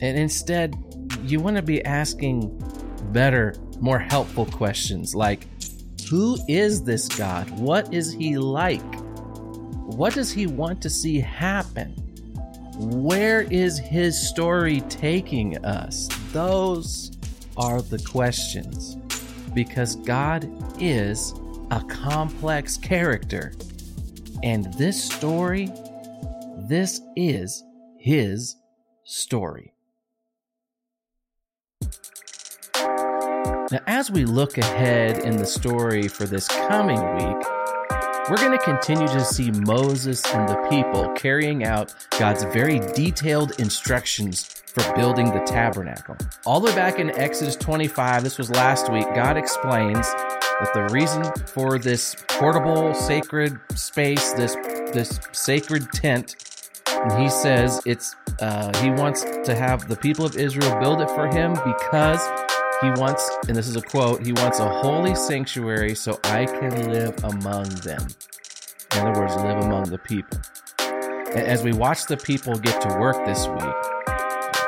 And 0.00 0.18
instead, 0.18 0.74
you 1.22 1.40
want 1.40 1.56
to 1.56 1.62
be 1.62 1.84
asking 1.84 2.56
better, 3.12 3.54
more 3.80 3.98
helpful 3.98 4.46
questions 4.46 5.14
like, 5.14 5.46
Who 6.08 6.38
is 6.48 6.82
this 6.82 7.08
God? 7.08 7.50
What 7.58 7.92
is 7.92 8.12
he 8.12 8.38
like? 8.38 8.82
What 9.86 10.14
does 10.14 10.32
he 10.32 10.46
want 10.46 10.82
to 10.82 10.90
see 10.90 11.20
happen? 11.20 11.94
Where 12.76 13.42
is 13.42 13.78
his 13.78 14.20
story 14.28 14.80
taking 14.82 15.64
us? 15.64 16.08
Those 16.32 17.12
are 17.56 17.82
the 17.82 17.98
questions 17.98 18.96
because 19.54 19.96
God 19.96 20.48
is 20.80 21.32
a 21.70 21.80
complex 21.84 22.76
character. 22.76 23.52
And 24.42 24.72
this 24.74 25.02
story, 25.02 25.70
this 26.68 27.00
is 27.16 27.62
his 27.98 28.56
story. 29.04 29.72
Now, 32.74 33.80
as 33.86 34.10
we 34.10 34.24
look 34.24 34.58
ahead 34.58 35.18
in 35.18 35.36
the 35.36 35.46
story 35.46 36.06
for 36.06 36.26
this 36.26 36.46
coming 36.48 37.00
week, 37.14 37.46
we're 38.30 38.36
going 38.36 38.56
to 38.56 38.64
continue 38.64 39.06
to 39.08 39.24
see 39.24 39.50
Moses 39.50 40.24
and 40.32 40.48
the 40.48 40.56
people 40.70 41.10
carrying 41.14 41.64
out 41.64 41.94
God's 42.18 42.44
very 42.44 42.78
detailed 42.94 43.58
instructions 43.58 44.62
for 44.74 44.94
building 44.94 45.26
the 45.32 45.40
tabernacle. 45.40 46.16
All 46.44 46.60
the 46.60 46.66
way 46.66 46.74
back 46.74 46.98
in 46.98 47.10
Exodus 47.10 47.56
25, 47.56 48.24
this 48.24 48.38
was 48.38 48.50
last 48.50 48.92
week, 48.92 49.06
God 49.14 49.36
explains 49.36 50.06
that 50.60 50.70
the 50.74 50.88
reason 50.92 51.24
for 51.46 51.78
this 51.78 52.16
portable 52.28 52.92
sacred 52.92 53.58
space, 53.74 54.32
this 54.32 54.56
this 54.92 55.20
sacred 55.32 55.90
tent, 55.92 56.36
and 56.88 57.22
he 57.22 57.28
says 57.28 57.80
it's 57.86 58.16
uh, 58.40 58.76
he 58.82 58.90
wants 58.90 59.22
to 59.22 59.54
have 59.54 59.88
the 59.88 59.96
people 59.96 60.24
of 60.24 60.36
Israel 60.36 60.78
build 60.80 61.00
it 61.00 61.10
for 61.10 61.26
him 61.28 61.52
because 61.54 62.20
he 62.80 62.90
wants, 63.00 63.30
and 63.48 63.56
this 63.56 63.68
is 63.68 63.76
a 63.76 63.82
quote, 63.82 64.24
he 64.24 64.32
wants 64.32 64.58
a 64.58 64.68
holy 64.68 65.14
sanctuary 65.14 65.94
so 65.94 66.18
I 66.24 66.46
can 66.46 66.90
live 66.90 67.22
among 67.24 67.68
them. 67.82 68.06
In 68.92 68.98
other 68.98 69.20
words, 69.20 69.36
live 69.36 69.58
among 69.58 69.84
the 69.84 69.98
people. 69.98 70.38
As 71.34 71.62
we 71.62 71.72
watch 71.72 72.06
the 72.06 72.16
people 72.16 72.54
get 72.56 72.80
to 72.82 72.88
work 72.98 73.24
this 73.24 73.46
week, 73.48 73.93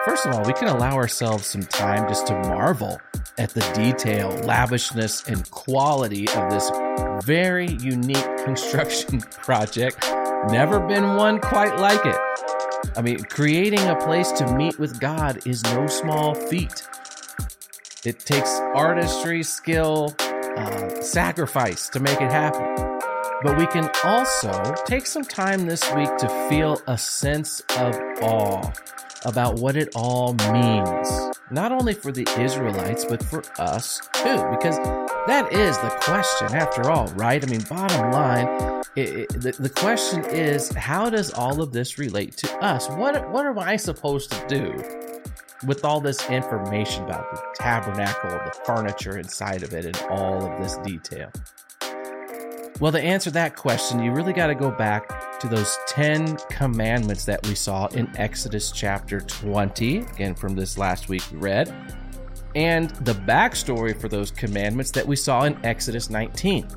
First 0.07 0.25
of 0.25 0.35
all, 0.35 0.45
we 0.45 0.53
can 0.53 0.69
allow 0.69 0.95
ourselves 0.95 1.47
some 1.47 1.65
time 1.65 2.09
just 2.09 2.29
to 2.29 2.35
marvel 2.35 3.01
at 3.39 3.51
the 3.51 3.61
detail, 3.75 4.31
lavishness, 4.45 5.25
and 5.27 5.51
quality 5.51 6.29
of 6.29 6.49
this 6.49 6.71
very 7.27 7.73
unique 7.73 8.37
construction 8.45 9.21
project. 9.43 10.09
Never 10.49 10.79
been 10.79 11.17
one 11.17 11.41
quite 11.41 11.77
like 11.81 12.07
it. 12.07 12.17
I 12.97 13.03
mean, 13.03 13.19
creating 13.25 13.81
a 13.81 13.97
place 13.97 14.31
to 14.33 14.55
meet 14.55 14.79
with 14.79 15.01
God 15.01 15.45
is 15.45 15.65
no 15.65 15.89
small 15.89 16.37
feat. 16.37 16.87
It 18.05 18.21
takes 18.21 18.61
artistry, 18.77 19.43
skill, 19.43 20.15
uh, 20.21 21.03
sacrifice 21.03 21.89
to 21.89 21.99
make 21.99 22.21
it 22.21 22.31
happen. 22.31 23.06
But 23.43 23.59
we 23.59 23.67
can 23.67 23.91
also 24.03 24.75
take 24.87 25.07
some 25.07 25.23
time 25.23 25.67
this 25.67 25.83
week 25.95 26.17
to 26.19 26.29
feel 26.49 26.81
a 26.87 26.97
sense 26.97 27.61
of 27.77 27.95
awe 28.23 28.73
about 29.27 29.57
what 29.57 29.77
it 29.77 29.91
all 29.95 30.33
means, 30.53 31.37
not 31.51 31.71
only 31.71 31.93
for 31.93 32.13
the 32.13 32.27
Israelites, 32.39 33.05
but 33.05 33.23
for 33.23 33.43
us 33.59 34.01
too, 34.15 34.43
because 34.51 34.79
that 35.27 35.53
is 35.53 35.77
the 35.79 35.91
question 36.01 36.57
after 36.57 36.89
all, 36.91 37.09
right? 37.09 37.45
I 37.45 37.47
mean, 37.51 37.61
bottom 37.69 38.11
line, 38.11 38.83
it, 38.97 39.09
it, 39.09 39.29
the, 39.29 39.53
the 39.59 39.71
question 39.71 40.25
is 40.25 40.71
how 40.71 41.11
does 41.11 41.31
all 41.33 41.61
of 41.61 41.73
this 41.73 41.99
relate 41.99 42.37
to 42.39 42.65
us? 42.65 42.89
What, 42.89 43.29
what 43.31 43.45
am 43.45 43.59
I 43.59 43.77
supposed 43.77 44.31
to 44.33 44.47
do 44.47 44.73
with 45.67 45.85
all 45.85 46.01
this 46.01 46.29
information 46.31 47.05
about 47.05 47.31
the 47.35 47.43
tabernacle, 47.55 48.31
the 48.31 48.59
furniture 48.65 49.19
inside 49.19 49.63
of 49.63 49.75
it, 49.75 49.85
and 49.85 49.97
all 50.11 50.51
of 50.51 50.63
this 50.63 50.79
detail? 50.79 51.31
Well, 52.79 52.93
to 52.93 53.01
answer 53.01 53.31
that 53.31 53.57
question, 53.57 54.03
you 54.03 54.13
really 54.13 54.35
got 54.35 54.49
to 54.49 54.55
go 54.55 54.71
back 54.71 55.41
to 55.41 55.49
those 55.49 55.79
10 55.87 56.37
commandments 56.51 57.25
that 57.25 57.47
we 57.47 57.55
saw 57.55 57.87
in 57.87 58.15
Exodus 58.19 58.71
chapter 58.71 59.21
20, 59.21 59.99
again 60.01 60.35
from 60.35 60.55
this 60.55 60.77
last 60.77 61.09
week 61.09 61.23
we 61.33 61.39
read, 61.39 61.75
and 62.55 62.91
the 62.97 63.15
backstory 63.15 63.99
for 63.99 64.09
those 64.09 64.31
commandments 64.31 64.91
that 64.91 65.07
we 65.07 65.17
saw 65.17 65.45
in 65.45 65.59
Exodus 65.65 66.11
19. 66.11 66.69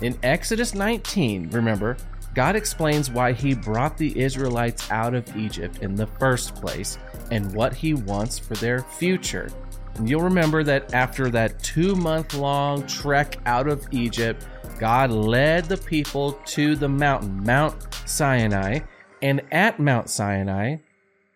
In 0.00 0.18
Exodus 0.22 0.74
19, 0.74 1.50
remember, 1.50 1.98
God 2.34 2.56
explains 2.56 3.10
why 3.10 3.34
he 3.34 3.54
brought 3.54 3.98
the 3.98 4.18
Israelites 4.18 4.90
out 4.90 5.14
of 5.14 5.36
Egypt 5.36 5.80
in 5.82 5.94
the 5.94 6.06
first 6.06 6.54
place 6.54 6.96
and 7.30 7.52
what 7.54 7.74
he 7.74 7.92
wants 7.92 8.38
for 8.38 8.54
their 8.54 8.78
future. 8.78 9.50
And 9.96 10.08
you'll 10.08 10.22
remember 10.22 10.64
that 10.64 10.94
after 10.94 11.28
that 11.30 11.62
two 11.62 11.94
month 11.96 12.32
long 12.32 12.86
trek 12.86 13.36
out 13.44 13.68
of 13.68 13.86
Egypt, 13.90 14.46
God 14.82 15.12
led 15.12 15.66
the 15.66 15.76
people 15.76 16.32
to 16.44 16.74
the 16.74 16.88
mountain, 16.88 17.44
Mount 17.44 17.94
Sinai. 18.04 18.80
And 19.22 19.40
at 19.52 19.78
Mount 19.78 20.10
Sinai, 20.10 20.78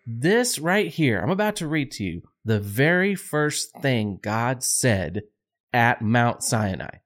this 0.04 0.58
right 0.58 0.88
here, 0.88 1.20
I'm 1.20 1.30
about 1.30 1.54
to 1.56 1.68
read 1.68 1.92
to 1.92 2.02
you 2.02 2.22
the 2.44 2.58
very 2.58 3.14
first 3.14 3.70
thing 3.80 4.18
God 4.20 4.64
said 4.64 5.22
at 5.72 6.02
Mount 6.02 6.42
Sinai. 6.42 6.96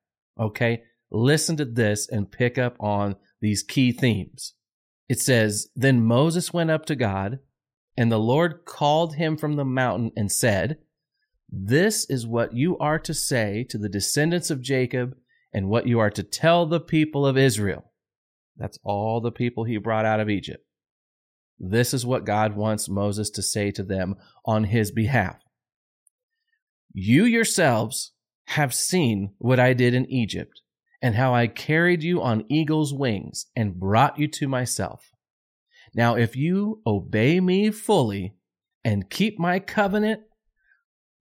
Okay? 0.40 0.84
Listen 1.10 1.58
to 1.58 1.66
this 1.66 2.08
and 2.08 2.32
pick 2.32 2.56
up 2.56 2.74
on 2.80 3.16
these 3.42 3.62
key 3.62 3.92
themes. 3.92 4.54
It 5.10 5.20
says, 5.20 5.68
Then 5.76 6.06
Moses 6.06 6.54
went 6.54 6.70
up 6.70 6.86
to 6.86 6.96
God, 6.96 7.40
and 7.98 8.10
the 8.10 8.18
Lord 8.18 8.64
called 8.64 9.16
him 9.16 9.36
from 9.36 9.56
the 9.56 9.64
mountain 9.66 10.10
and 10.16 10.32
said, 10.32 10.78
This 11.50 12.08
is 12.08 12.26
what 12.26 12.54
you 12.54 12.78
are 12.78 12.98
to 13.00 13.12
say 13.12 13.62
to 13.64 13.76
the 13.76 13.90
descendants 13.90 14.50
of 14.50 14.62
Jacob, 14.62 15.16
and 15.52 15.68
what 15.68 15.86
you 15.86 15.98
are 15.98 16.10
to 16.10 16.22
tell 16.22 16.66
the 16.66 16.80
people 16.80 17.26
of 17.26 17.36
Israel. 17.36 17.84
That's 18.56 18.78
all 18.82 19.20
the 19.20 19.32
people 19.32 19.64
he 19.64 19.78
brought 19.78 20.04
out 20.04 20.20
of 20.20 20.28
Egypt. 20.28 20.64
This 21.58 21.92
is 21.92 22.06
what 22.06 22.24
God 22.24 22.56
wants 22.56 22.88
Moses 22.88 23.30
to 23.30 23.42
say 23.42 23.70
to 23.72 23.82
them 23.82 24.16
on 24.44 24.64
his 24.64 24.90
behalf. 24.90 25.36
You 26.92 27.24
yourselves 27.24 28.12
have 28.46 28.74
seen 28.74 29.34
what 29.38 29.60
I 29.60 29.74
did 29.74 29.94
in 29.94 30.10
Egypt 30.10 30.62
and 31.02 31.14
how 31.14 31.34
I 31.34 31.46
carried 31.46 32.02
you 32.02 32.20
on 32.22 32.44
eagle's 32.48 32.92
wings 32.92 33.46
and 33.54 33.78
brought 33.78 34.18
you 34.18 34.28
to 34.28 34.48
myself. 34.48 35.10
Now, 35.94 36.16
if 36.16 36.36
you 36.36 36.80
obey 36.86 37.40
me 37.40 37.70
fully 37.70 38.34
and 38.84 39.10
keep 39.10 39.38
my 39.38 39.58
covenant, 39.58 40.22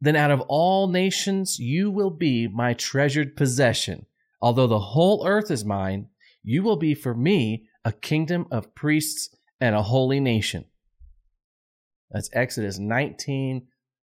then 0.01 0.15
out 0.15 0.31
of 0.31 0.41
all 0.41 0.87
nations 0.87 1.59
you 1.59 1.91
will 1.91 2.11
be 2.11 2.47
my 2.47 2.73
treasured 2.73 3.35
possession. 3.35 4.05
Although 4.41 4.67
the 4.67 4.79
whole 4.79 5.25
earth 5.27 5.51
is 5.51 5.65
mine, 5.65 6.07
you 6.43 6.63
will 6.63 6.77
be 6.77 6.95
for 6.95 7.13
me 7.13 7.67
a 7.83 7.91
kingdom 7.91 8.47
of 8.51 8.73
priests 8.75 9.35
and 9.59 9.75
a 9.75 9.83
holy 9.83 10.19
nation. 10.19 10.65
That's 12.11 12.29
Exodus 12.33 12.79
19, 12.79 13.67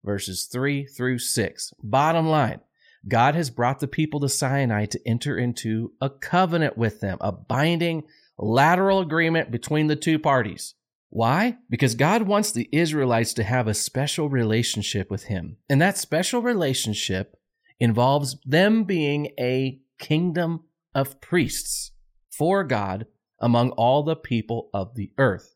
verses 0.03 0.45
3 0.45 0.85
through 0.85 1.19
6. 1.19 1.73
Bottom 1.81 2.27
line 2.27 2.61
God 3.07 3.35
has 3.35 3.49
brought 3.49 3.79
the 3.79 3.87
people 3.87 4.19
to 4.21 4.29
Sinai 4.29 4.85
to 4.85 5.07
enter 5.07 5.37
into 5.37 5.93
a 6.01 6.09
covenant 6.09 6.77
with 6.77 7.01
them, 7.01 7.17
a 7.21 7.31
binding 7.31 8.03
lateral 8.37 8.99
agreement 8.99 9.51
between 9.51 9.87
the 9.87 9.95
two 9.95 10.17
parties. 10.17 10.73
Why? 11.09 11.57
Because 11.69 11.95
God 11.95 12.23
wants 12.23 12.51
the 12.51 12.67
Israelites 12.71 13.33
to 13.35 13.43
have 13.43 13.67
a 13.67 13.73
special 13.73 14.27
relationship 14.27 15.09
with 15.09 15.25
Him. 15.25 15.57
And 15.69 15.79
that 15.81 15.97
special 15.97 16.41
relationship 16.41 17.37
involves 17.79 18.37
them 18.43 18.83
being 18.83 19.27
a 19.39 19.79
kingdom 19.99 20.63
of 20.93 21.21
priests 21.21 21.91
for 22.31 22.63
God 22.63 23.05
among 23.39 23.71
all 23.71 24.03
the 24.03 24.15
people 24.15 24.69
of 24.73 24.95
the 24.95 25.11
earth. 25.17 25.55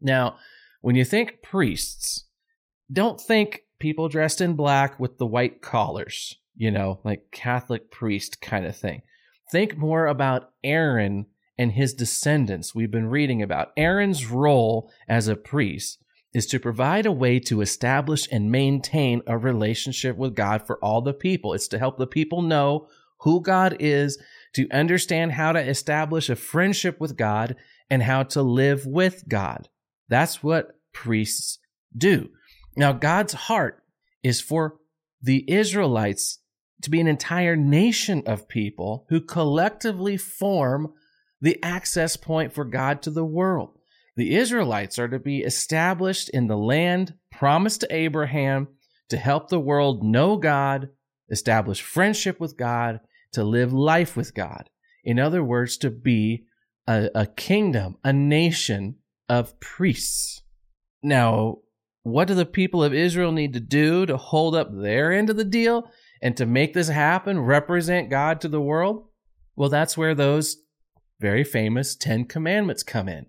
Now, 0.00 0.36
when 0.80 0.96
you 0.96 1.04
think 1.04 1.42
priests, 1.42 2.24
don't 2.92 3.20
think 3.20 3.62
people 3.78 4.08
dressed 4.08 4.40
in 4.40 4.54
black 4.54 5.00
with 5.00 5.18
the 5.18 5.26
white 5.26 5.62
collars, 5.62 6.36
you 6.56 6.70
know, 6.70 7.00
like 7.04 7.30
Catholic 7.32 7.90
priest 7.90 8.40
kind 8.40 8.66
of 8.66 8.76
thing. 8.76 9.02
Think 9.50 9.76
more 9.76 10.06
about 10.06 10.50
Aaron 10.62 11.26
and 11.56 11.72
his 11.72 11.94
descendants 11.94 12.74
we've 12.74 12.90
been 12.90 13.08
reading 13.08 13.42
about. 13.42 13.72
Aaron's 13.76 14.26
role 14.26 14.90
as 15.08 15.28
a 15.28 15.36
priest 15.36 16.03
is 16.34 16.46
to 16.46 16.58
provide 16.58 17.06
a 17.06 17.12
way 17.12 17.38
to 17.38 17.60
establish 17.60 18.28
and 18.30 18.50
maintain 18.50 19.22
a 19.26 19.38
relationship 19.38 20.16
with 20.16 20.34
God 20.34 20.66
for 20.66 20.76
all 20.84 21.00
the 21.00 21.14
people. 21.14 21.54
It's 21.54 21.68
to 21.68 21.78
help 21.78 21.96
the 21.96 22.06
people 22.06 22.42
know 22.42 22.88
who 23.20 23.40
God 23.40 23.76
is, 23.78 24.18
to 24.54 24.68
understand 24.70 25.32
how 25.32 25.52
to 25.52 25.60
establish 25.60 26.28
a 26.28 26.36
friendship 26.36 27.00
with 27.00 27.16
God, 27.16 27.56
and 27.88 28.02
how 28.02 28.24
to 28.24 28.42
live 28.42 28.86
with 28.86 29.28
God. 29.28 29.68
That's 30.08 30.42
what 30.42 30.78
priests 30.92 31.58
do. 31.96 32.30
Now, 32.76 32.92
God's 32.92 33.34
heart 33.34 33.82
is 34.22 34.40
for 34.40 34.76
the 35.22 35.44
Israelites 35.50 36.40
to 36.82 36.90
be 36.90 37.00
an 37.00 37.06
entire 37.06 37.56
nation 37.56 38.22
of 38.26 38.48
people 38.48 39.06
who 39.08 39.20
collectively 39.20 40.16
form 40.16 40.92
the 41.40 41.62
access 41.62 42.16
point 42.16 42.52
for 42.52 42.64
God 42.64 43.00
to 43.02 43.10
the 43.10 43.24
world. 43.24 43.78
The 44.16 44.36
Israelites 44.36 44.98
are 44.98 45.08
to 45.08 45.18
be 45.18 45.38
established 45.38 46.28
in 46.28 46.46
the 46.46 46.56
land 46.56 47.14
promised 47.32 47.80
to 47.80 47.94
Abraham 47.94 48.68
to 49.08 49.16
help 49.16 49.48
the 49.48 49.60
world 49.60 50.02
know 50.02 50.36
God, 50.36 50.90
establish 51.30 51.82
friendship 51.82 52.38
with 52.38 52.56
God, 52.56 53.00
to 53.32 53.42
live 53.42 53.72
life 53.72 54.16
with 54.16 54.34
God. 54.34 54.70
In 55.02 55.18
other 55.18 55.42
words, 55.42 55.76
to 55.78 55.90
be 55.90 56.46
a, 56.86 57.10
a 57.14 57.26
kingdom, 57.26 57.96
a 58.04 58.12
nation 58.12 58.96
of 59.28 59.58
priests. 59.60 60.42
Now, 61.02 61.58
what 62.02 62.28
do 62.28 62.34
the 62.34 62.46
people 62.46 62.84
of 62.84 62.94
Israel 62.94 63.32
need 63.32 63.54
to 63.54 63.60
do 63.60 64.06
to 64.06 64.16
hold 64.16 64.54
up 64.54 64.68
their 64.70 65.12
end 65.12 65.30
of 65.30 65.36
the 65.36 65.44
deal 65.44 65.90
and 66.22 66.36
to 66.36 66.46
make 66.46 66.72
this 66.72 66.88
happen, 66.88 67.40
represent 67.40 68.10
God 68.10 68.40
to 68.42 68.48
the 68.48 68.60
world? 68.60 69.08
Well, 69.56 69.70
that's 69.70 69.96
where 69.96 70.14
those 70.14 70.58
very 71.20 71.44
famous 71.44 71.96
Ten 71.96 72.24
Commandments 72.24 72.82
come 72.82 73.08
in. 73.08 73.26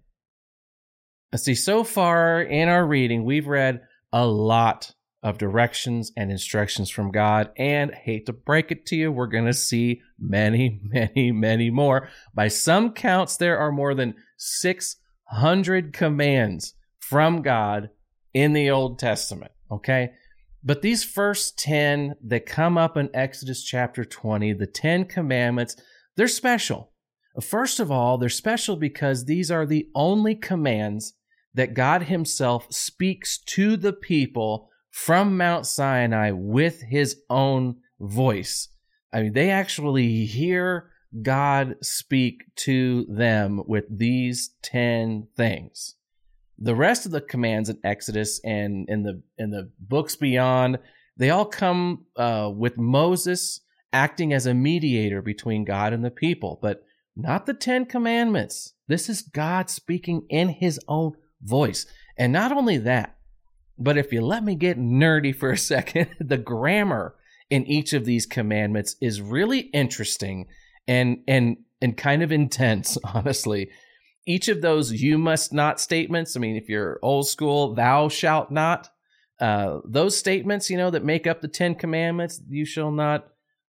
Let's 1.32 1.44
see, 1.44 1.56
so 1.56 1.84
far 1.84 2.42
in 2.42 2.70
our 2.70 2.86
reading, 2.86 3.26
we've 3.26 3.48
read 3.48 3.82
a 4.14 4.26
lot 4.26 4.94
of 5.26 5.40
directions 5.40 6.12
and 6.16 6.32
instructions 6.32 6.92
from 6.92 7.12
God. 7.12 7.50
And 7.58 7.92
hate 7.92 8.28
to 8.28 8.34
break 8.34 8.72
it 8.72 8.86
to 8.88 8.96
you, 8.96 9.12
we're 9.12 9.26
going 9.26 9.48
to 9.48 9.54
see 9.54 10.02
many, 10.20 10.80
many, 10.84 11.32
many 11.32 11.72
more. 11.72 12.10
By 12.34 12.48
some 12.48 12.94
counts, 12.94 13.36
there 13.36 13.58
are 13.58 13.72
more 13.72 13.96
than 13.96 14.14
600 14.38 15.94
commands 15.94 16.76
from 17.00 17.42
God 17.42 17.90
in 18.34 18.54
the 18.54 18.70
Old 18.70 19.00
Testament. 19.00 19.52
Okay. 19.72 20.12
But 20.64 20.84
these 20.84 21.04
first 21.04 21.58
10 21.58 22.16
that 22.28 22.46
come 22.46 22.78
up 22.78 22.96
in 22.96 23.10
Exodus 23.14 23.64
chapter 23.64 24.06
20, 24.06 24.54
the 24.54 24.68
10 24.68 25.06
commandments, 25.06 25.76
they're 26.16 26.28
special. 26.28 26.92
First 27.42 27.80
of 27.80 27.92
all, 27.92 28.18
they're 28.18 28.30
special 28.30 28.76
because 28.76 29.26
these 29.26 29.52
are 29.52 29.66
the 29.66 29.90
only 29.96 30.36
commands 30.36 31.14
that 31.54 31.74
God 31.74 32.04
Himself 32.04 32.68
speaks 32.72 33.38
to 33.38 33.78
the 33.78 33.94
people 33.94 34.70
from 34.92 35.38
Mount 35.38 35.66
Sinai 35.66 36.32
with 36.32 36.82
His 36.82 37.22
own 37.30 37.78
voice. 38.00 38.70
I 39.14 39.22
mean, 39.22 39.34
they 39.34 39.50
actually 39.50 40.26
hear 40.26 40.92
God 41.22 41.76
speak 41.82 42.44
to 42.58 43.06
them 43.10 43.64
with 43.68 43.86
these 43.90 44.52
10 44.64 45.28
things 45.36 45.96
the 46.58 46.76
rest 46.76 47.06
of 47.06 47.12
the 47.12 47.22
commands 47.22 47.70
in 47.70 47.78
Exodus 47.84 48.40
and 48.44 48.88
in 48.90 49.04
the 49.04 49.22
in 49.38 49.50
the 49.50 49.72
books 49.80 50.16
beyond, 50.16 50.80
they 51.18 51.30
all 51.30 51.46
come 51.46 52.06
uh, 52.16 52.52
with 52.54 52.78
Moses 52.78 53.62
acting 53.92 54.34
as 54.34 54.46
a 54.46 54.54
mediator 54.54 55.22
between 55.22 55.66
God 55.66 55.94
and 55.94 56.04
the 56.04 56.12
people, 56.12 56.60
but 56.62 56.84
not 57.16 57.46
the 57.46 57.54
Ten 57.54 57.86
Commandments. 57.86 58.74
This 58.88 59.10
is 59.10 59.22
God 59.22 59.70
speaking 59.70 60.26
in 60.30 60.50
His 60.50 60.80
own 60.88 61.14
voice, 61.42 61.86
and 62.18 62.32
not 62.32 62.52
only 62.52 62.78
that, 62.80 63.18
but 63.78 63.98
if 63.98 64.14
you 64.14 64.22
let 64.22 64.44
me 64.44 64.56
get 64.56 64.80
nerdy 64.80 65.36
for 65.36 65.52
a 65.52 65.58
second, 65.74 66.10
the 66.20 66.38
grammar 66.38 67.16
in 67.50 67.66
each 67.66 67.94
of 67.94 68.06
these 68.06 68.26
commandments 68.26 68.96
is 69.02 69.22
really 69.22 69.60
interesting 69.60 70.48
and 70.88 71.20
and 71.28 71.58
and 71.82 71.98
kind 71.98 72.24
of 72.24 72.32
intense, 72.32 72.98
honestly 73.14 73.70
each 74.26 74.48
of 74.48 74.62
those 74.62 74.92
you 74.92 75.18
must 75.18 75.54
not 75.54 75.80
statements, 75.80 76.36
I 76.36 76.40
mean, 76.40 76.56
if 76.56 76.70
you're 76.70 77.00
old 77.02 77.28
school, 77.28 77.76
thou 77.76 78.10
shalt 78.10 78.52
not, 78.52 78.90
uh, 79.40 79.80
those 79.86 80.18
statements, 80.18 80.70
you 80.70 80.78
know, 80.78 80.90
that 80.90 81.04
make 81.04 81.28
up 81.28 81.42
the 81.42 81.48
Ten 81.48 81.76
Commandments, 81.76 82.42
you 82.48 82.66
shall 82.66 82.92
not, 82.92 83.28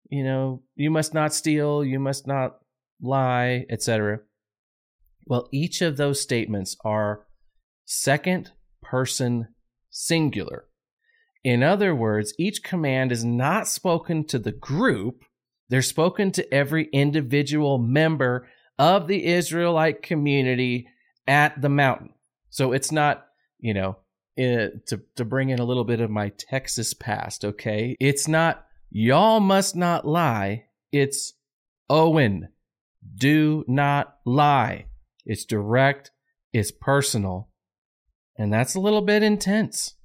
you 0.10 0.24
know, 0.24 0.62
you 0.76 0.90
must 0.90 1.14
not 1.14 1.34
steal, 1.34 1.84
you 1.84 2.00
must 2.00 2.28
not 2.28 2.58
lie, 3.02 3.66
etc. 3.70 4.20
Well, 5.26 5.50
each 5.52 5.82
of 5.82 5.98
those 5.98 6.22
statements 6.22 6.78
are 6.84 7.26
second 7.86 8.52
person 8.82 9.50
singular. 9.90 10.66
In 11.44 11.64
other 11.64 11.96
words, 11.96 12.34
each 12.38 12.64
command 12.64 13.12
is 13.12 13.24
not 13.24 13.68
spoken 13.68 14.26
to 14.26 14.40
the 14.40 14.52
group, 14.52 15.24
they're 15.70 15.82
spoken 15.82 16.32
to 16.34 16.54
every 16.54 16.90
individual 16.94 17.78
member 17.78 18.48
of 18.80 19.08
the 19.08 19.26
Israelite 19.26 20.02
community 20.02 20.88
at 21.28 21.62
the 21.62 21.70
mountain. 21.70 22.14
So 22.50 22.72
it's 22.72 22.92
not, 22.92 23.26
you 23.60 23.74
know, 23.74 23.98
it, 24.36 24.88
to 24.88 25.02
to 25.16 25.26
bring 25.26 25.50
in 25.50 25.60
a 25.60 25.66
little 25.66 25.84
bit 25.84 26.00
of 26.00 26.10
my 26.10 26.30
Texas 26.38 26.94
past, 26.94 27.44
okay? 27.44 27.96
It's 28.00 28.28
not 28.28 28.66
y'all 28.90 29.40
must 29.40 29.76
not 29.76 30.08
lie. 30.08 30.66
It's 30.92 31.34
Owen, 31.90 32.50
do 33.16 33.64
not 33.68 34.16
lie. 34.26 34.88
It's 35.26 35.46
direct, 35.46 36.12
it's 36.54 36.72
personal, 36.72 37.50
and 38.38 38.52
that's 38.54 38.76
a 38.76 38.80
little 38.80 39.02
bit 39.02 39.24
intense. 39.24 39.96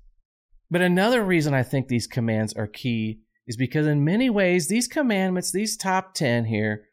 But 0.70 0.80
another 0.80 1.22
reason 1.22 1.54
I 1.54 1.62
think 1.62 1.88
these 1.88 2.06
commands 2.06 2.54
are 2.54 2.66
key 2.66 3.20
is 3.46 3.56
because 3.56 3.86
in 3.86 4.04
many 4.04 4.30
ways, 4.30 4.68
these 4.68 4.88
commandments, 4.88 5.52
these 5.52 5.76
top 5.76 6.14
10 6.14 6.46
here, 6.46 6.84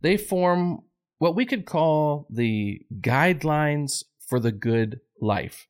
they 0.00 0.16
form 0.16 0.80
what 1.18 1.34
we 1.34 1.44
could 1.44 1.66
call 1.66 2.26
the 2.30 2.80
guidelines 3.00 4.04
for 4.26 4.40
the 4.40 4.52
good 4.52 5.00
life. 5.20 5.66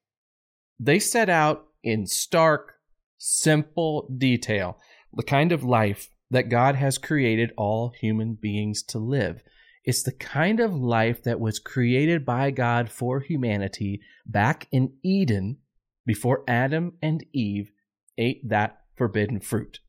They 0.79 0.99
set 0.99 1.29
out 1.29 1.67
in 1.83 2.07
stark, 2.07 2.75
simple 3.17 4.09
detail 4.17 4.79
the 5.13 5.23
kind 5.23 5.53
of 5.53 5.65
life 5.65 6.11
that 6.31 6.51
God 6.51 6.77
has 6.77 6.99
created 6.99 7.53
all 7.57 7.93
human 7.99 8.35
beings 8.35 8.83
to 8.85 8.99
live. 8.99 9.43
It's 9.85 10.03
the 10.03 10.13
kind 10.13 10.61
of 10.61 10.75
life 10.75 11.23
that 11.23 11.41
was 11.41 11.59
created 11.59 12.25
by 12.25 12.51
God 12.51 12.91
for 12.91 13.21
humanity 13.21 14.01
back 14.27 14.69
in 14.71 14.95
Eden 15.03 15.59
before 16.07 16.45
Adam 16.49 16.95
and 17.01 17.25
Eve 17.33 17.71
ate 18.17 18.49
that 18.49 18.81
forbidden 18.97 19.41
fruit. 19.41 19.81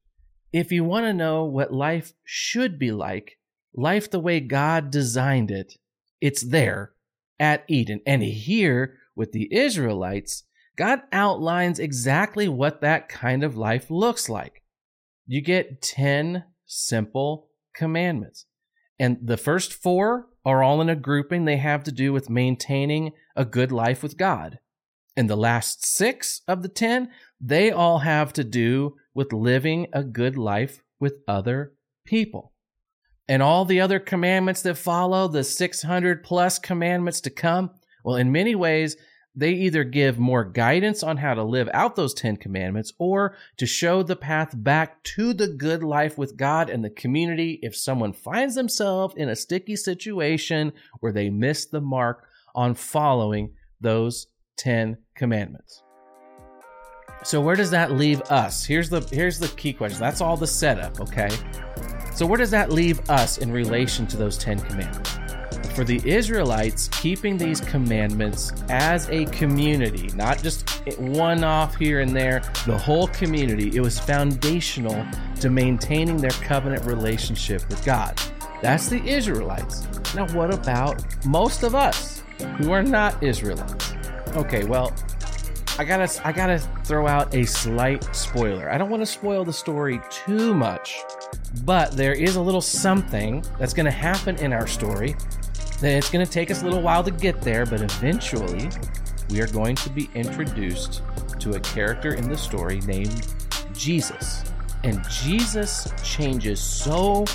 If 0.51 0.71
you 0.71 0.83
want 0.83 1.05
to 1.05 1.13
know 1.13 1.43
what 1.45 1.73
life 1.73 2.13
should 2.23 2.79
be 2.79 2.91
like, 2.91 3.37
life 3.73 4.09
the 4.09 4.19
way 4.19 4.39
God 4.39 4.91
designed 4.91 5.51
it, 5.51 5.73
it's 6.21 6.43
there 6.43 6.93
at 7.39 7.63
Eden. 7.67 8.01
And 8.05 8.23
here 8.23 8.97
with 9.15 9.31
the 9.31 9.47
Israelites, 9.51 10.43
God 10.75 11.01
outlines 11.11 11.79
exactly 11.79 12.47
what 12.47 12.81
that 12.81 13.09
kind 13.09 13.43
of 13.43 13.57
life 13.57 13.89
looks 13.89 14.29
like. 14.29 14.63
You 15.27 15.41
get 15.41 15.81
10 15.81 16.45
simple 16.65 17.49
commandments. 17.75 18.45
And 18.99 19.17
the 19.21 19.37
first 19.37 19.73
four 19.73 20.27
are 20.45 20.61
all 20.61 20.81
in 20.81 20.89
a 20.89 20.95
grouping. 20.95 21.45
They 21.45 21.57
have 21.57 21.83
to 21.85 21.91
do 21.91 22.11
with 22.11 22.29
maintaining 22.29 23.11
a 23.35 23.45
good 23.45 23.71
life 23.71 24.03
with 24.03 24.17
God. 24.17 24.59
And 25.15 25.29
the 25.29 25.37
last 25.37 25.85
six 25.85 26.41
of 26.47 26.61
the 26.61 26.69
10, 26.69 27.09
they 27.41 27.71
all 27.71 27.99
have 27.99 28.33
to 28.33 28.43
do 28.43 28.95
with 29.13 29.33
living 29.33 29.87
a 29.93 30.03
good 30.03 30.37
life 30.37 30.81
with 30.99 31.19
other 31.27 31.73
people. 32.05 32.53
And 33.27 33.43
all 33.43 33.63
the 33.63 33.79
other 33.79 33.99
commandments 33.99 34.61
that 34.63 34.77
follow, 34.77 35.27
the 35.27 35.43
600 35.43 36.23
plus 36.23 36.57
commandments 36.57 37.21
to 37.21 37.29
come, 37.29 37.71
well, 38.03 38.15
in 38.15 38.31
many 38.31 38.55
ways, 38.55 38.97
they 39.39 39.53
either 39.53 39.85
give 39.85 40.19
more 40.19 40.43
guidance 40.43 41.01
on 41.01 41.15
how 41.15 41.33
to 41.33 41.43
live 41.43 41.69
out 41.73 41.95
those 41.95 42.13
10 42.13 42.35
commandments 42.35 42.91
or 42.99 43.37
to 43.55 43.65
show 43.65 44.03
the 44.03 44.15
path 44.15 44.51
back 44.53 45.01
to 45.03 45.33
the 45.33 45.47
good 45.47 45.81
life 45.81 46.17
with 46.17 46.35
God 46.35 46.69
and 46.69 46.83
the 46.83 46.89
community 46.89 47.57
if 47.61 47.73
someone 47.73 48.11
finds 48.11 48.55
themselves 48.55 49.15
in 49.15 49.29
a 49.29 49.37
sticky 49.37 49.77
situation 49.77 50.73
where 50.99 51.13
they 51.13 51.29
miss 51.29 51.65
the 51.65 51.79
mark 51.79 52.27
on 52.53 52.75
following 52.75 53.53
those 53.79 54.27
10 54.57 54.97
commandments. 55.15 55.83
So 57.23 57.39
where 57.39 57.55
does 57.55 57.71
that 57.71 57.93
leave 57.93 58.21
us? 58.23 58.65
Here's 58.65 58.89
the 58.89 59.01
here's 59.11 59.39
the 59.39 59.47
key 59.49 59.71
question. 59.71 59.99
That's 59.99 60.21
all 60.21 60.35
the 60.35 60.47
setup, 60.47 60.99
okay? 60.99 61.29
So 62.13 62.25
where 62.25 62.37
does 62.37 62.51
that 62.51 62.71
leave 62.71 63.09
us 63.09 63.37
in 63.37 63.51
relation 63.51 64.05
to 64.07 64.17
those 64.17 64.37
10 64.37 64.59
commandments? 64.59 65.18
For 65.79 65.85
the 65.85 66.01
Israelites, 66.03 66.89
keeping 66.89 67.37
these 67.37 67.61
commandments 67.61 68.51
as 68.67 69.07
a 69.11 69.23
community, 69.27 70.09
not 70.13 70.43
just 70.43 70.69
one 70.99 71.41
off 71.45 71.73
here 71.77 72.01
and 72.01 72.13
there, 72.13 72.41
the 72.65 72.77
whole 72.77 73.07
community, 73.07 73.77
it 73.77 73.79
was 73.79 73.97
foundational 73.97 75.05
to 75.39 75.49
maintaining 75.49 76.17
their 76.17 76.31
covenant 76.31 76.83
relationship 76.83 77.65
with 77.69 77.81
God. 77.85 78.19
That's 78.61 78.89
the 78.89 79.01
Israelites. 79.07 79.87
Now, 80.15 80.27
what 80.33 80.53
about 80.53 81.01
most 81.25 81.63
of 81.63 81.75
us 81.75 82.23
who 82.57 82.73
are 82.73 82.83
not 82.83 83.23
Israelites? 83.23 83.93
Okay, 84.35 84.65
well, 84.65 84.93
I 85.77 85.85
gotta 85.85 86.27
I 86.27 86.33
gotta 86.33 86.59
throw 86.83 87.07
out 87.07 87.33
a 87.33 87.45
slight 87.45 88.03
spoiler. 88.13 88.69
I 88.69 88.77
don't 88.77 88.89
want 88.89 89.01
to 89.01 89.05
spoil 89.05 89.45
the 89.45 89.53
story 89.53 90.01
too 90.09 90.53
much, 90.53 90.99
but 91.63 91.93
there 91.93 92.11
is 92.11 92.35
a 92.35 92.41
little 92.41 92.59
something 92.59 93.45
that's 93.57 93.73
gonna 93.73 93.89
happen 93.89 94.35
in 94.39 94.51
our 94.51 94.67
story 94.67 95.15
then 95.79 95.97
it's 95.97 96.09
going 96.09 96.25
to 96.25 96.31
take 96.31 96.51
us 96.51 96.61
a 96.61 96.65
little 96.65 96.81
while 96.81 97.03
to 97.03 97.11
get 97.11 97.41
there, 97.41 97.65
but 97.65 97.81
eventually 97.81 98.69
we 99.29 99.41
are 99.41 99.47
going 99.47 99.75
to 99.75 99.89
be 99.89 100.09
introduced 100.13 101.03
to 101.39 101.51
a 101.51 101.59
character 101.59 102.13
in 102.13 102.27
the 102.27 102.37
story 102.37 102.81
named 102.81 103.27
Jesus. 103.73 104.43
And 104.83 105.07
Jesus 105.09 105.91
changes 106.03 106.59
so 106.61 107.25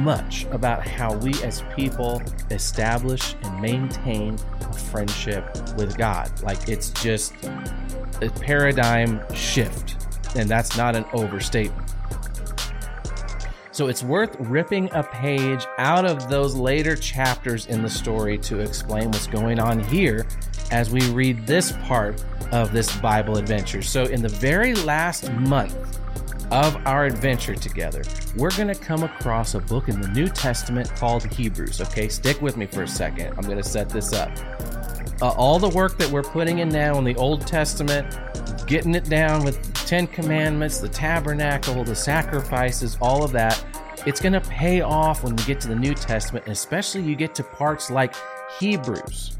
much 0.00 0.44
about 0.50 0.86
how 0.86 1.14
we 1.16 1.32
as 1.42 1.62
people 1.74 2.22
establish 2.50 3.34
and 3.42 3.60
maintain 3.60 4.36
a 4.60 4.72
friendship 4.72 5.56
with 5.76 5.96
God. 5.96 6.30
Like 6.42 6.68
it's 6.68 6.90
just 6.90 7.34
a 8.20 8.30
paradigm 8.40 9.22
shift. 9.34 9.96
And 10.36 10.48
that's 10.48 10.76
not 10.76 10.94
an 10.94 11.04
overstatement. 11.12 11.94
So 13.78 13.86
it's 13.86 14.02
worth 14.02 14.34
ripping 14.40 14.92
a 14.92 15.04
page 15.04 15.64
out 15.78 16.04
of 16.04 16.28
those 16.28 16.56
later 16.56 16.96
chapters 16.96 17.66
in 17.66 17.80
the 17.80 17.88
story 17.88 18.36
to 18.38 18.58
explain 18.58 19.04
what's 19.12 19.28
going 19.28 19.60
on 19.60 19.78
here 19.78 20.26
as 20.72 20.90
we 20.90 21.00
read 21.12 21.46
this 21.46 21.70
part 21.84 22.24
of 22.50 22.72
this 22.72 22.96
Bible 22.96 23.38
adventure. 23.38 23.82
So, 23.82 24.02
in 24.02 24.20
the 24.20 24.30
very 24.30 24.74
last 24.74 25.30
month 25.30 26.00
of 26.50 26.74
our 26.88 27.04
adventure 27.04 27.54
together, 27.54 28.02
we're 28.36 28.50
going 28.50 28.66
to 28.66 28.74
come 28.74 29.04
across 29.04 29.54
a 29.54 29.60
book 29.60 29.88
in 29.88 30.00
the 30.00 30.08
New 30.08 30.26
Testament 30.26 30.92
called 30.96 31.32
Hebrews. 31.32 31.80
Okay, 31.80 32.08
stick 32.08 32.42
with 32.42 32.56
me 32.56 32.66
for 32.66 32.82
a 32.82 32.88
second. 32.88 33.32
I'm 33.38 33.44
going 33.44 33.62
to 33.62 33.68
set 33.68 33.88
this 33.88 34.12
up. 34.12 34.36
Uh, 35.20 35.30
all 35.30 35.58
the 35.58 35.68
work 35.70 35.98
that 35.98 36.08
we're 36.10 36.22
putting 36.22 36.60
in 36.60 36.68
now 36.68 36.96
in 36.98 37.04
the 37.04 37.16
Old 37.16 37.46
Testament, 37.46 38.18
getting 38.66 38.94
it 38.94 39.04
down 39.04 39.44
with 39.44 39.74
Ten 39.74 40.06
Commandments, 40.06 40.78
the 40.78 40.88
tabernacle, 40.88 41.82
the 41.82 41.94
sacrifices, 41.94 42.96
all 43.00 43.24
of 43.24 43.32
that, 43.32 43.64
it's 44.06 44.20
going 44.20 44.32
to 44.32 44.40
pay 44.40 44.80
off 44.80 45.24
when 45.24 45.34
we 45.34 45.42
get 45.44 45.60
to 45.62 45.68
the 45.68 45.74
New 45.74 45.94
Testament, 45.94 46.46
especially 46.46 47.02
you 47.02 47.16
get 47.16 47.34
to 47.34 47.42
parts 47.42 47.90
like 47.90 48.14
Hebrews. 48.60 49.36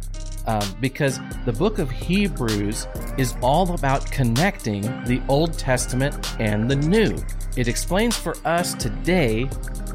Um, 0.47 0.67
because 0.81 1.21
the 1.45 1.53
book 1.53 1.79
of 1.79 1.91
Hebrews 1.91 2.89
is 3.19 3.37
all 3.43 3.75
about 3.75 4.11
connecting 4.11 4.81
the 5.05 5.23
Old 5.29 5.59
Testament 5.59 6.41
and 6.41 6.71
the 6.71 6.77
New. 6.77 7.19
It 7.57 7.69
explains 7.69 8.17
for 8.17 8.35
us 8.47 8.73
today 8.73 9.49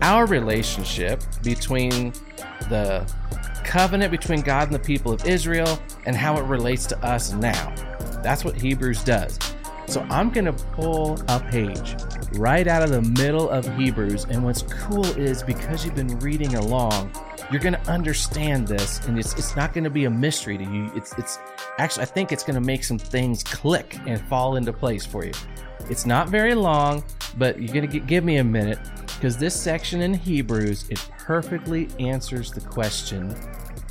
our 0.04 0.28
relationship 0.28 1.24
between 1.41 2.13
the 2.69 3.12
covenant 3.63 4.12
between 4.12 4.41
God 4.41 4.67
and 4.67 4.76
the 4.76 4.80
people 4.80 5.12
of 5.12 5.26
Israel 5.26 5.80
and 6.06 6.15
how 6.15 6.38
it 6.38 6.43
relates 6.43 6.86
to 6.88 7.06
us 7.06 7.34
now. 7.34 7.73
That's 8.21 8.43
what 8.43 8.56
Hebrews 8.56 9.04
does. 9.04 9.39
So 9.88 10.02
I'm 10.10 10.30
going 10.30 10.45
to 10.45 10.54
pull 10.54 11.19
a 11.28 11.39
page 11.39 11.95
right 12.34 12.67
out 12.67 12.84
of 12.84 12.89
the 12.89 13.02
middle 13.21 13.49
of 13.49 13.65
Hebrews. 13.78 14.26
And 14.26 14.43
what's 14.43 14.63
cool 14.63 15.06
is 15.06 15.43
because 15.43 15.86
you've 15.86 15.95
been 15.95 16.19
reading 16.19 16.56
along, 16.56 17.12
you're 17.51 17.62
going 17.62 17.75
to 17.75 17.91
understand 17.91 18.67
this 18.67 19.06
and 19.08 19.17
it's, 19.19 19.34
it's 19.34 19.56
not 19.56 19.73
going 19.73 19.84
to 19.84 19.89
be 19.89 20.06
a 20.06 20.10
mystery 20.10 20.58
to 20.58 20.63
you. 20.63 20.91
It's, 20.95 21.17
it's 21.17 21.39
actually, 21.77 22.03
I 22.03 22.06
think 22.06 22.32
it's 22.32 22.43
going 22.43 22.56
to 22.56 22.65
make 22.65 22.84
some 22.84 22.97
things 22.97 23.43
click 23.43 23.97
and 24.06 24.21
fall 24.27 24.56
into 24.56 24.73
place 24.73 25.06
for 25.06 25.25
you. 25.25 25.34
It's 25.89 26.06
not 26.06 26.29
very 26.29 26.56
long, 26.56 27.03
but 27.38 27.62
you're 27.62 27.73
going 27.73 27.89
to 27.89 27.99
give 27.99 28.23
me 28.23 28.38
a 28.38 28.43
minute 28.43 28.79
because 29.06 29.38
this 29.38 29.60
section 29.60 30.01
in 30.01 30.13
Hebrews, 30.13 30.86
it 30.89 30.99
perfectly 31.17 31.88
answers 31.99 32.51
the 32.51 32.62
question 32.62 33.36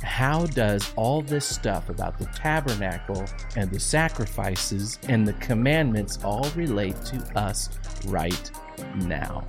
how 0.03 0.45
does 0.47 0.91
all 0.95 1.21
this 1.21 1.45
stuff 1.45 1.89
about 1.89 2.19
the 2.19 2.25
tabernacle 2.25 3.25
and 3.55 3.71
the 3.71 3.79
sacrifices 3.79 4.99
and 5.07 5.25
the 5.25 5.33
commandments 5.33 6.19
all 6.23 6.49
relate 6.55 6.95
to 7.05 7.17
us 7.35 7.69
right 8.05 8.51
now? 8.95 9.43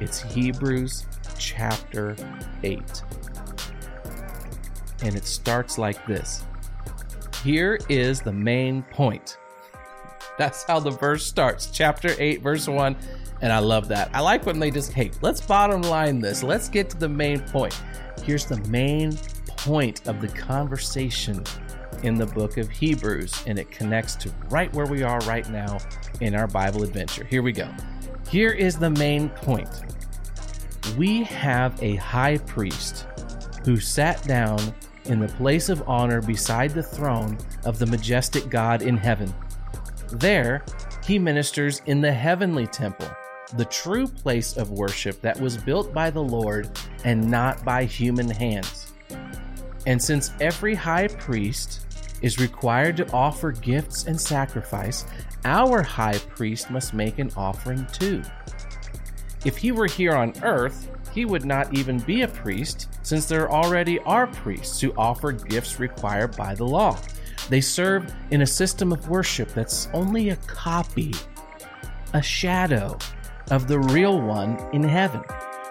It's 0.00 0.22
Hebrews 0.22 1.06
chapter 1.38 2.16
8. 2.62 3.02
And 5.02 5.14
it 5.14 5.24
starts 5.24 5.78
like 5.78 6.04
this 6.06 6.44
Here 7.44 7.78
is 7.88 8.20
the 8.20 8.32
main 8.32 8.82
point. 8.82 9.38
That's 10.38 10.62
how 10.64 10.80
the 10.80 10.90
verse 10.90 11.26
starts. 11.26 11.70
Chapter 11.70 12.14
8, 12.18 12.42
verse 12.42 12.68
1. 12.68 12.96
And 13.40 13.52
I 13.52 13.58
love 13.58 13.88
that. 13.88 14.10
I 14.14 14.20
like 14.20 14.46
when 14.46 14.58
they 14.58 14.70
just, 14.70 14.92
hey, 14.92 15.10
let's 15.20 15.40
bottom 15.40 15.82
line 15.82 16.20
this. 16.20 16.42
Let's 16.42 16.68
get 16.68 16.90
to 16.90 16.96
the 16.96 17.08
main 17.08 17.40
point. 17.40 17.80
Here's 18.24 18.46
the 18.46 18.58
main 18.68 19.16
point 19.46 20.06
of 20.08 20.20
the 20.20 20.28
conversation 20.28 21.44
in 22.02 22.14
the 22.14 22.26
book 22.26 22.56
of 22.56 22.68
Hebrews, 22.68 23.44
and 23.46 23.58
it 23.58 23.70
connects 23.70 24.14
to 24.16 24.32
right 24.50 24.72
where 24.72 24.86
we 24.86 25.02
are 25.02 25.18
right 25.20 25.48
now 25.50 25.78
in 26.20 26.34
our 26.34 26.46
Bible 26.46 26.82
adventure. 26.82 27.24
Here 27.24 27.42
we 27.42 27.52
go. 27.52 27.68
Here 28.30 28.52
is 28.52 28.76
the 28.76 28.90
main 28.90 29.28
point 29.30 29.68
we 30.96 31.24
have 31.24 31.80
a 31.82 31.96
high 31.96 32.38
priest 32.38 33.06
who 33.64 33.78
sat 33.78 34.22
down 34.24 34.60
in 35.04 35.20
the 35.20 35.28
place 35.28 35.68
of 35.68 35.86
honor 35.88 36.20
beside 36.20 36.70
the 36.70 36.82
throne 36.82 37.38
of 37.64 37.78
the 37.78 37.86
majestic 37.86 38.48
God 38.48 38.82
in 38.82 38.96
heaven. 38.96 39.32
There, 40.12 40.64
he 41.04 41.18
ministers 41.18 41.82
in 41.86 42.00
the 42.00 42.12
heavenly 42.12 42.66
temple 42.66 43.08
the 43.56 43.64
true 43.64 44.06
place 44.06 44.56
of 44.56 44.70
worship 44.70 45.20
that 45.22 45.40
was 45.40 45.56
built 45.56 45.94
by 45.94 46.10
the 46.10 46.22
Lord 46.22 46.70
and 47.04 47.30
not 47.30 47.64
by 47.64 47.84
human 47.84 48.28
hands. 48.28 48.92
And 49.86 50.02
since 50.02 50.32
every 50.40 50.74
high 50.74 51.08
priest 51.08 51.86
is 52.20 52.38
required 52.38 52.96
to 52.98 53.10
offer 53.12 53.52
gifts 53.52 54.04
and 54.04 54.20
sacrifice, 54.20 55.06
our 55.44 55.82
high 55.82 56.18
priest 56.18 56.70
must 56.70 56.92
make 56.92 57.18
an 57.18 57.30
offering 57.36 57.86
too. 57.86 58.22
If 59.44 59.56
he 59.56 59.72
were 59.72 59.86
here 59.86 60.14
on 60.14 60.32
earth, 60.42 60.90
he 61.14 61.24
would 61.24 61.44
not 61.44 61.74
even 61.74 61.98
be 62.00 62.22
a 62.22 62.28
priest, 62.28 62.88
since 63.02 63.26
there 63.26 63.50
already 63.50 63.98
are 64.00 64.26
priests 64.26 64.80
who 64.80 64.92
offer 64.96 65.32
gifts 65.32 65.80
required 65.80 66.36
by 66.36 66.54
the 66.54 66.66
law. 66.66 66.98
They 67.48 67.60
serve 67.60 68.14
in 68.30 68.42
a 68.42 68.46
system 68.46 68.92
of 68.92 69.08
worship 69.08 69.48
that's 69.50 69.88
only 69.92 70.30
a 70.30 70.36
copy, 70.36 71.14
a 72.12 72.22
shadow 72.22 72.98
of 73.50 73.68
the 73.68 73.78
real 73.78 74.20
one 74.20 74.58
in 74.72 74.82
heaven. 74.82 75.22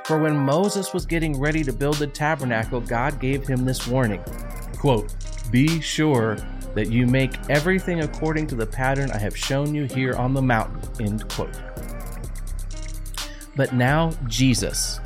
For 0.05 0.17
when 0.17 0.37
Moses 0.37 0.93
was 0.93 1.05
getting 1.05 1.39
ready 1.39 1.63
to 1.63 1.73
build 1.73 1.97
the 1.97 2.07
tabernacle, 2.07 2.81
God 2.81 3.19
gave 3.19 3.45
him 3.45 3.65
this 3.65 3.85
warning 3.87 4.23
quote, 4.77 5.13
Be 5.51 5.81
sure 5.81 6.37
that 6.75 6.91
you 6.91 7.07
make 7.07 7.33
everything 7.49 8.01
according 8.01 8.47
to 8.47 8.55
the 8.55 8.65
pattern 8.65 9.11
I 9.11 9.17
have 9.17 9.35
shown 9.35 9.73
you 9.73 9.85
here 9.85 10.13
on 10.13 10.33
the 10.33 10.41
mountain. 10.41 10.79
End 11.05 11.27
quote. 11.29 11.66
But 13.57 13.73
now 13.73 14.11
Jesus, 14.27 14.99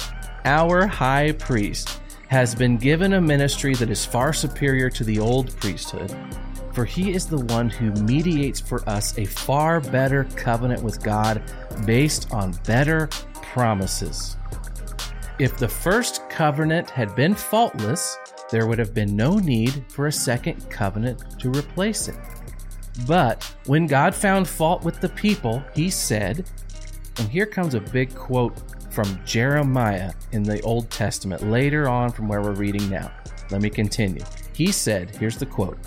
our 0.44 0.86
high 0.86 1.32
priest, 1.32 2.02
has 2.28 2.54
been 2.54 2.78
given 2.78 3.14
a 3.14 3.22
ministry 3.22 3.74
that 3.76 3.90
is 3.90 4.06
far 4.06 4.34
superior 4.34 4.90
to 4.90 5.04
the 5.04 5.20
old 5.20 5.56
priesthood, 5.58 6.14
for 6.74 6.86
he 6.86 7.14
is 7.14 7.26
the 7.26 7.46
one 7.46 7.70
who 7.70 7.92
mediates 8.04 8.60
for 8.60 8.88
us 8.88 9.18
a 9.18 9.26
far 9.26 9.80
better 9.80 10.26
covenant 10.36 10.84
with 10.84 11.02
God 11.02 11.42
based 11.86 12.32
on 12.34 12.52
better 12.66 13.08
promises. 13.42 14.38
If 15.40 15.58
the 15.58 15.68
first 15.68 16.30
covenant 16.30 16.90
had 16.90 17.16
been 17.16 17.34
faultless, 17.34 18.18
there 18.50 18.68
would 18.68 18.80
have 18.80 18.94
been 18.94 19.16
no 19.16 19.38
need 19.38 19.86
for 19.90 20.08
a 20.08 20.12
second 20.12 20.70
covenant 20.70 21.40
to 21.40 21.50
replace 21.50 22.10
it. 22.10 22.18
But 23.08 23.44
when 23.66 23.88
God 23.88 24.14
found 24.14 24.48
fault 24.48 24.84
with 24.84 25.00
the 25.00 25.10
people, 25.10 25.64
he 25.74 25.90
said, 25.90 26.46
and 27.18 27.30
here 27.30 27.46
comes 27.46 27.74
a 27.74 27.82
big 27.82 28.14
quote 28.16 28.54
from 28.92 29.20
Jeremiah 29.26 30.14
in 30.32 30.44
the 30.44 30.62
Old 30.62 30.90
Testament, 30.90 31.50
later 31.50 31.88
on 31.88 32.12
from 32.12 32.28
where 32.28 32.42
we're 32.42 32.54
reading 32.54 32.90
now. 32.90 33.12
Let 33.50 33.62
me 33.62 33.70
continue. 33.70 34.24
He 34.54 34.72
said, 34.72 35.16
here's 35.16 35.38
the 35.38 35.46
quote 35.46 35.78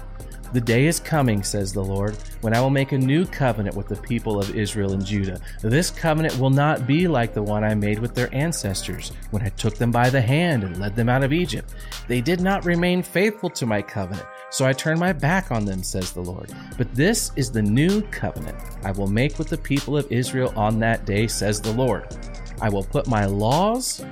The 0.53 0.61
day 0.61 0.87
is 0.87 1.01
coming, 1.01 1.43
says 1.43 1.73
the 1.73 1.85
Lord, 1.85 2.17
when 2.41 2.55
I 2.55 2.61
will 2.61 2.71
make 2.71 2.93
a 2.93 2.99
new 2.99 3.27
covenant 3.27 3.77
with 3.77 3.89
the 3.89 3.97
people 3.97 4.39
of 4.39 4.57
Israel 4.57 4.93
and 4.93 5.05
Judah. 5.05 5.41
This 5.63 5.91
covenant 5.91 6.39
will 6.39 6.51
not 6.51 6.87
be 6.87 7.09
like 7.09 7.35
the 7.35 7.43
one 7.43 7.65
I 7.65 7.75
made 7.75 7.99
with 7.99 8.15
their 8.15 8.35
ancestors 8.35 9.13
when 9.31 9.43
I 9.43 9.51
took 9.51 9.77
them 9.77 9.91
by 9.91 10.11
the 10.11 10.21
hand 10.21 10.65
and 10.65 10.79
led 10.79 10.97
them 10.97 11.09
out 11.09 11.25
of 11.25 11.33
Egypt. 11.33 11.75
They 12.09 12.21
did 12.21 12.41
not 12.41 12.65
remain 12.65 13.03
faithful 13.03 13.51
to 13.51 13.67
my 13.67 13.83
covenant 13.83 14.27
so 14.55 14.64
I 14.64 14.73
turn 14.73 15.01
my 15.01 15.12
back 15.12 15.51
on 15.51 15.64
them, 15.64 15.83
says 15.83 16.12
the 16.12 16.21
Lord. 16.21 16.53
But 16.79 16.95
this 16.95 17.33
is 17.35 17.51
the 17.51 17.61
new 17.61 18.03
covenant 18.03 18.57
I 18.85 18.93
will 18.93 19.09
make 19.09 19.37
with 19.37 19.49
the 19.49 19.59
people 19.59 19.97
of 19.97 20.07
Israel 20.12 20.53
on 20.55 20.79
that 20.79 21.05
day, 21.05 21.27
says 21.27 21.61
the 21.61 21.73
Lord. 21.73 22.17
I 22.62 22.69
will 22.69 22.85
put 22.85 23.09
my 23.09 23.25
laws 23.25 24.05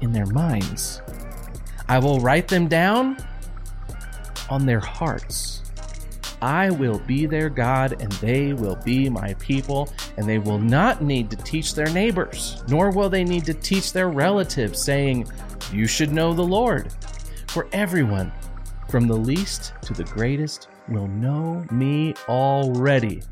in 0.00 0.12
their 0.12 0.24
minds, 0.24 1.02
I 1.90 1.98
will 1.98 2.20
write 2.20 2.48
them 2.48 2.68
down 2.68 3.18
on 4.48 4.64
their 4.64 4.80
hearts. 4.80 5.62
I 6.40 6.70
will 6.70 6.98
be 7.00 7.26
their 7.26 7.50
God, 7.50 8.00
and 8.00 8.10
they 8.12 8.54
will 8.54 8.76
be 8.76 9.10
my 9.10 9.34
people, 9.34 9.92
and 10.16 10.26
they 10.26 10.38
will 10.38 10.58
not 10.58 11.02
need 11.02 11.28
to 11.30 11.36
teach 11.36 11.74
their 11.74 11.90
neighbors, 11.90 12.62
nor 12.66 12.90
will 12.90 13.10
they 13.10 13.24
need 13.24 13.44
to 13.44 13.54
teach 13.54 13.92
their 13.92 14.08
relatives, 14.08 14.82
saying, 14.82 15.28
You 15.70 15.86
should 15.86 16.12
know 16.12 16.32
the 16.32 16.42
Lord. 16.42 16.94
For 17.48 17.68
everyone 17.72 18.32
from 18.88 19.08
the 19.08 19.16
least 19.16 19.72
to 19.82 19.92
the 19.92 20.04
greatest, 20.04 20.68
will 20.88 21.08
know 21.08 21.64
me 21.70 22.14
already, 22.28 23.22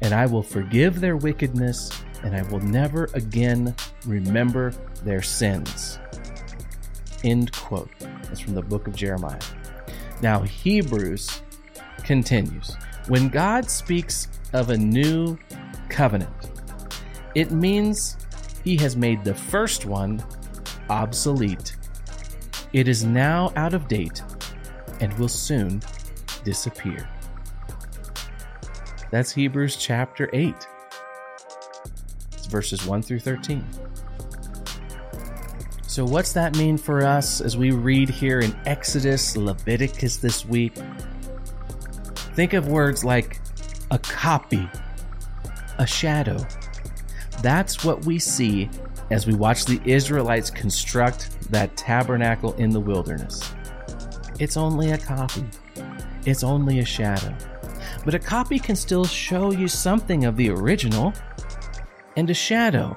and 0.00 0.14
I 0.14 0.26
will 0.26 0.42
forgive 0.42 1.00
their 1.00 1.16
wickedness, 1.16 1.90
and 2.22 2.36
I 2.36 2.42
will 2.42 2.60
never 2.60 3.08
again 3.14 3.74
remember 4.06 4.72
their 5.04 5.22
sins. 5.22 5.98
End 7.24 7.52
quote. 7.52 7.90
That's 7.98 8.40
from 8.40 8.54
the 8.54 8.62
book 8.62 8.86
of 8.86 8.94
Jeremiah. 8.94 9.40
Now, 10.22 10.42
Hebrews 10.42 11.42
continues. 12.04 12.76
When 13.08 13.28
God 13.28 13.68
speaks 13.70 14.28
of 14.52 14.70
a 14.70 14.76
new 14.76 15.38
covenant, 15.88 16.30
it 17.34 17.50
means 17.50 18.16
he 18.64 18.76
has 18.76 18.96
made 18.96 19.24
the 19.24 19.34
first 19.34 19.86
one 19.86 20.24
obsolete. 20.88 21.76
It 22.72 22.88
is 22.88 23.04
now 23.04 23.52
out 23.56 23.74
of 23.74 23.88
date 23.88 24.22
and 25.00 25.12
will 25.18 25.28
soon 25.28 25.82
disappear. 26.44 27.08
That's 29.10 29.32
Hebrews 29.32 29.76
chapter 29.76 30.28
8. 30.32 30.54
It's 32.32 32.46
verses 32.46 32.84
1 32.86 33.02
through 33.02 33.20
13. 33.20 33.64
So, 35.86 36.04
what's 36.04 36.32
that 36.34 36.56
mean 36.56 36.76
for 36.76 37.04
us 37.04 37.40
as 37.40 37.56
we 37.56 37.70
read 37.70 38.10
here 38.10 38.40
in 38.40 38.54
Exodus, 38.66 39.36
Leviticus 39.36 40.18
this 40.18 40.44
week? 40.44 40.74
Think 42.34 42.52
of 42.52 42.68
words 42.68 43.02
like 43.02 43.40
a 43.90 43.98
copy, 43.98 44.68
a 45.78 45.86
shadow. 45.86 46.36
That's 47.40 47.82
what 47.84 48.04
we 48.04 48.18
see 48.18 48.68
as 49.10 49.26
we 49.26 49.34
watch 49.34 49.64
the 49.64 49.80
Israelites 49.84 50.50
construct 50.50 51.50
that 51.50 51.76
tabernacle 51.76 52.52
in 52.54 52.70
the 52.70 52.80
wilderness. 52.80 53.54
It's 54.38 54.56
only 54.56 54.90
a 54.90 54.98
copy. 54.98 55.44
It's 56.24 56.44
only 56.44 56.80
a 56.80 56.84
shadow. 56.84 57.34
But 58.04 58.14
a 58.14 58.18
copy 58.18 58.58
can 58.58 58.76
still 58.76 59.04
show 59.04 59.52
you 59.52 59.68
something 59.68 60.24
of 60.24 60.36
the 60.36 60.50
original, 60.50 61.12
and 62.16 62.28
a 62.28 62.34
shadow 62.34 62.96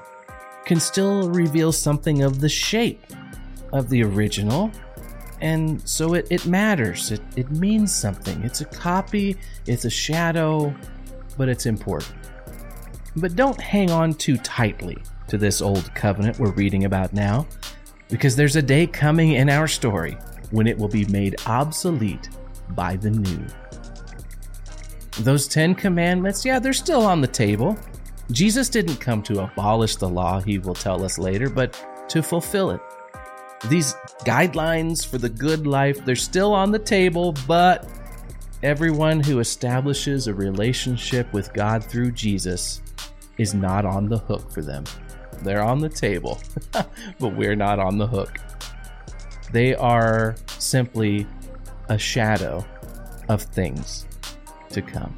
can 0.64 0.78
still 0.80 1.30
reveal 1.30 1.72
something 1.72 2.22
of 2.22 2.40
the 2.40 2.48
shape 2.48 3.04
of 3.72 3.88
the 3.88 4.02
original. 4.02 4.70
And 5.40 5.86
so 5.88 6.14
it, 6.14 6.26
it 6.30 6.46
matters. 6.46 7.10
It, 7.12 7.22
it 7.36 7.50
means 7.50 7.94
something. 7.94 8.42
It's 8.44 8.60
a 8.60 8.66
copy, 8.66 9.36
it's 9.66 9.86
a 9.86 9.90
shadow, 9.90 10.74
but 11.38 11.48
it's 11.48 11.64
important. 11.66 12.14
But 13.16 13.34
don't 13.34 13.60
hang 13.60 13.90
on 13.90 14.14
too 14.14 14.36
tightly 14.38 14.98
to 15.28 15.38
this 15.38 15.62
old 15.62 15.94
covenant 15.94 16.38
we're 16.38 16.52
reading 16.52 16.84
about 16.84 17.12
now, 17.12 17.46
because 18.08 18.36
there's 18.36 18.56
a 18.56 18.62
day 18.62 18.86
coming 18.86 19.32
in 19.32 19.48
our 19.48 19.66
story 19.66 20.18
when 20.50 20.66
it 20.66 20.76
will 20.76 20.88
be 20.88 21.04
made 21.06 21.36
obsolete 21.46 22.28
by 22.70 22.96
the 22.96 23.10
new. 23.10 23.46
Those 25.20 25.48
Ten 25.48 25.74
Commandments, 25.74 26.44
yeah, 26.44 26.58
they're 26.58 26.72
still 26.72 27.02
on 27.02 27.20
the 27.20 27.28
table. 27.28 27.76
Jesus 28.30 28.68
didn't 28.68 28.96
come 28.96 29.22
to 29.24 29.42
abolish 29.42 29.96
the 29.96 30.08
law, 30.08 30.40
he 30.40 30.58
will 30.58 30.74
tell 30.74 31.04
us 31.04 31.18
later, 31.18 31.50
but 31.50 31.84
to 32.08 32.22
fulfill 32.22 32.70
it. 32.70 32.80
These 33.68 33.94
guidelines 34.24 35.06
for 35.06 35.18
the 35.18 35.28
good 35.28 35.66
life, 35.66 36.04
they're 36.04 36.16
still 36.16 36.54
on 36.54 36.70
the 36.70 36.78
table, 36.78 37.34
but 37.46 37.88
everyone 38.62 39.20
who 39.20 39.40
establishes 39.40 40.26
a 40.26 40.34
relationship 40.34 41.30
with 41.32 41.52
God 41.52 41.84
through 41.84 42.12
Jesus 42.12 42.80
is 43.36 43.52
not 43.54 43.84
on 43.84 44.08
the 44.08 44.18
hook 44.18 44.50
for 44.50 44.62
them. 44.62 44.84
They're 45.42 45.62
on 45.62 45.80
the 45.80 45.88
table, 45.88 46.40
but 46.72 47.34
we're 47.34 47.56
not 47.56 47.78
on 47.78 47.98
the 47.98 48.06
hook. 48.06 48.38
They 49.52 49.74
are 49.74 50.36
simply 50.58 51.26
a 51.88 51.98
shadow 51.98 52.64
of 53.28 53.42
things 53.42 54.06
to 54.70 54.82
come. 54.82 55.14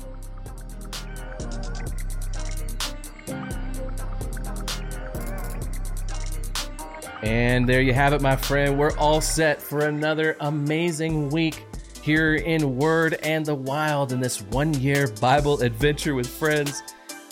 And 7.22 7.68
there 7.68 7.80
you 7.80 7.92
have 7.92 8.12
it, 8.14 8.20
my 8.20 8.34
friend. 8.34 8.76
We're 8.76 8.96
all 8.96 9.20
set 9.20 9.62
for 9.62 9.86
another 9.86 10.36
amazing 10.40 11.28
week 11.28 11.64
here 12.02 12.34
in 12.34 12.76
Word 12.76 13.14
and 13.22 13.46
the 13.46 13.54
Wild 13.54 14.12
in 14.12 14.20
this 14.20 14.42
one 14.42 14.74
year 14.74 15.06
Bible 15.20 15.60
adventure 15.62 16.16
with 16.16 16.26
friends. 16.26 16.82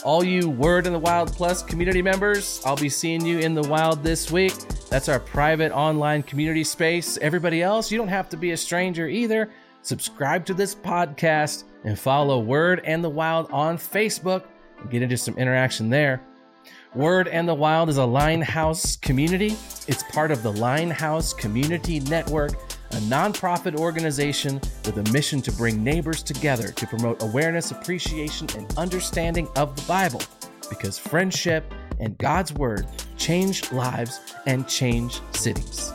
All 0.04 0.22
you 0.22 0.48
Word 0.48 0.86
and 0.86 0.94
the 0.94 1.00
Wild 1.00 1.32
Plus 1.32 1.62
community 1.62 2.02
members, 2.02 2.62
I'll 2.64 2.76
be 2.76 2.88
seeing 2.88 3.26
you 3.26 3.40
in 3.40 3.54
the 3.54 3.62
wild 3.62 4.04
this 4.04 4.30
week. 4.30 4.54
That's 4.90 5.08
our 5.08 5.20
private 5.20 5.70
online 5.70 6.24
community 6.24 6.64
space. 6.64 7.16
Everybody 7.18 7.62
else, 7.62 7.92
you 7.92 7.96
don't 7.96 8.08
have 8.08 8.28
to 8.30 8.36
be 8.36 8.50
a 8.50 8.56
stranger 8.56 9.06
either. 9.06 9.48
Subscribe 9.82 10.44
to 10.46 10.52
this 10.52 10.74
podcast 10.74 11.62
and 11.84 11.96
follow 11.96 12.40
Word 12.40 12.82
and 12.84 13.02
the 13.02 13.08
Wild 13.08 13.48
on 13.52 13.78
Facebook 13.78 14.46
and 14.80 14.90
get 14.90 15.00
into 15.00 15.16
some 15.16 15.38
interaction 15.38 15.90
there. 15.90 16.20
Word 16.92 17.28
and 17.28 17.48
the 17.48 17.54
Wild 17.54 17.88
is 17.88 17.98
a 17.98 18.04
Linehouse 18.04 18.96
community. 18.96 19.56
It's 19.86 20.02
part 20.10 20.32
of 20.32 20.42
the 20.42 20.52
Linehouse 20.52 21.32
Community 21.34 22.00
Network, 22.00 22.50
a 22.90 22.96
nonprofit 22.96 23.76
organization 23.76 24.60
with 24.84 24.98
a 24.98 25.12
mission 25.12 25.40
to 25.42 25.52
bring 25.52 25.84
neighbors 25.84 26.20
together 26.20 26.72
to 26.72 26.86
promote 26.88 27.22
awareness, 27.22 27.70
appreciation, 27.70 28.48
and 28.56 28.76
understanding 28.76 29.46
of 29.54 29.76
the 29.76 29.82
Bible. 29.82 30.20
Because 30.68 30.98
friendship 30.98 31.72
and 32.00 32.18
God's 32.18 32.52
Word 32.52 32.86
change 33.16 33.70
lives 33.70 34.20
and 34.46 34.66
change 34.66 35.20
cities. 35.32 35.92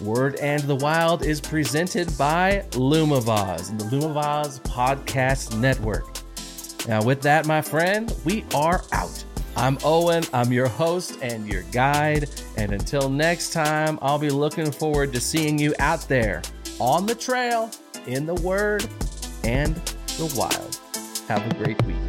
Word 0.00 0.36
and 0.36 0.62
the 0.62 0.76
Wild 0.76 1.24
is 1.24 1.40
presented 1.40 2.16
by 2.16 2.64
Lumavaz 2.70 3.70
and 3.70 3.80
the 3.80 3.84
Lumavaz 3.84 4.60
Podcast 4.62 5.58
Network. 5.58 6.06
Now, 6.86 7.02
with 7.02 7.20
that, 7.22 7.46
my 7.46 7.60
friend, 7.60 8.14
we 8.24 8.44
are 8.54 8.82
out. 8.92 9.24
I'm 9.56 9.76
Owen, 9.84 10.22
I'm 10.32 10.52
your 10.52 10.68
host 10.68 11.18
and 11.20 11.46
your 11.46 11.62
guide. 11.72 12.30
And 12.56 12.72
until 12.72 13.10
next 13.10 13.52
time, 13.52 13.98
I'll 14.00 14.18
be 14.18 14.30
looking 14.30 14.70
forward 14.70 15.12
to 15.14 15.20
seeing 15.20 15.58
you 15.58 15.74
out 15.80 16.02
there 16.08 16.42
on 16.78 17.06
the 17.06 17.14
trail, 17.14 17.70
in 18.06 18.24
the 18.24 18.34
Word, 18.34 18.88
and 19.42 19.74
the 20.16 20.32
wild. 20.36 20.78
Have 21.28 21.50
a 21.50 21.54
great 21.54 21.82
week. 21.82 22.07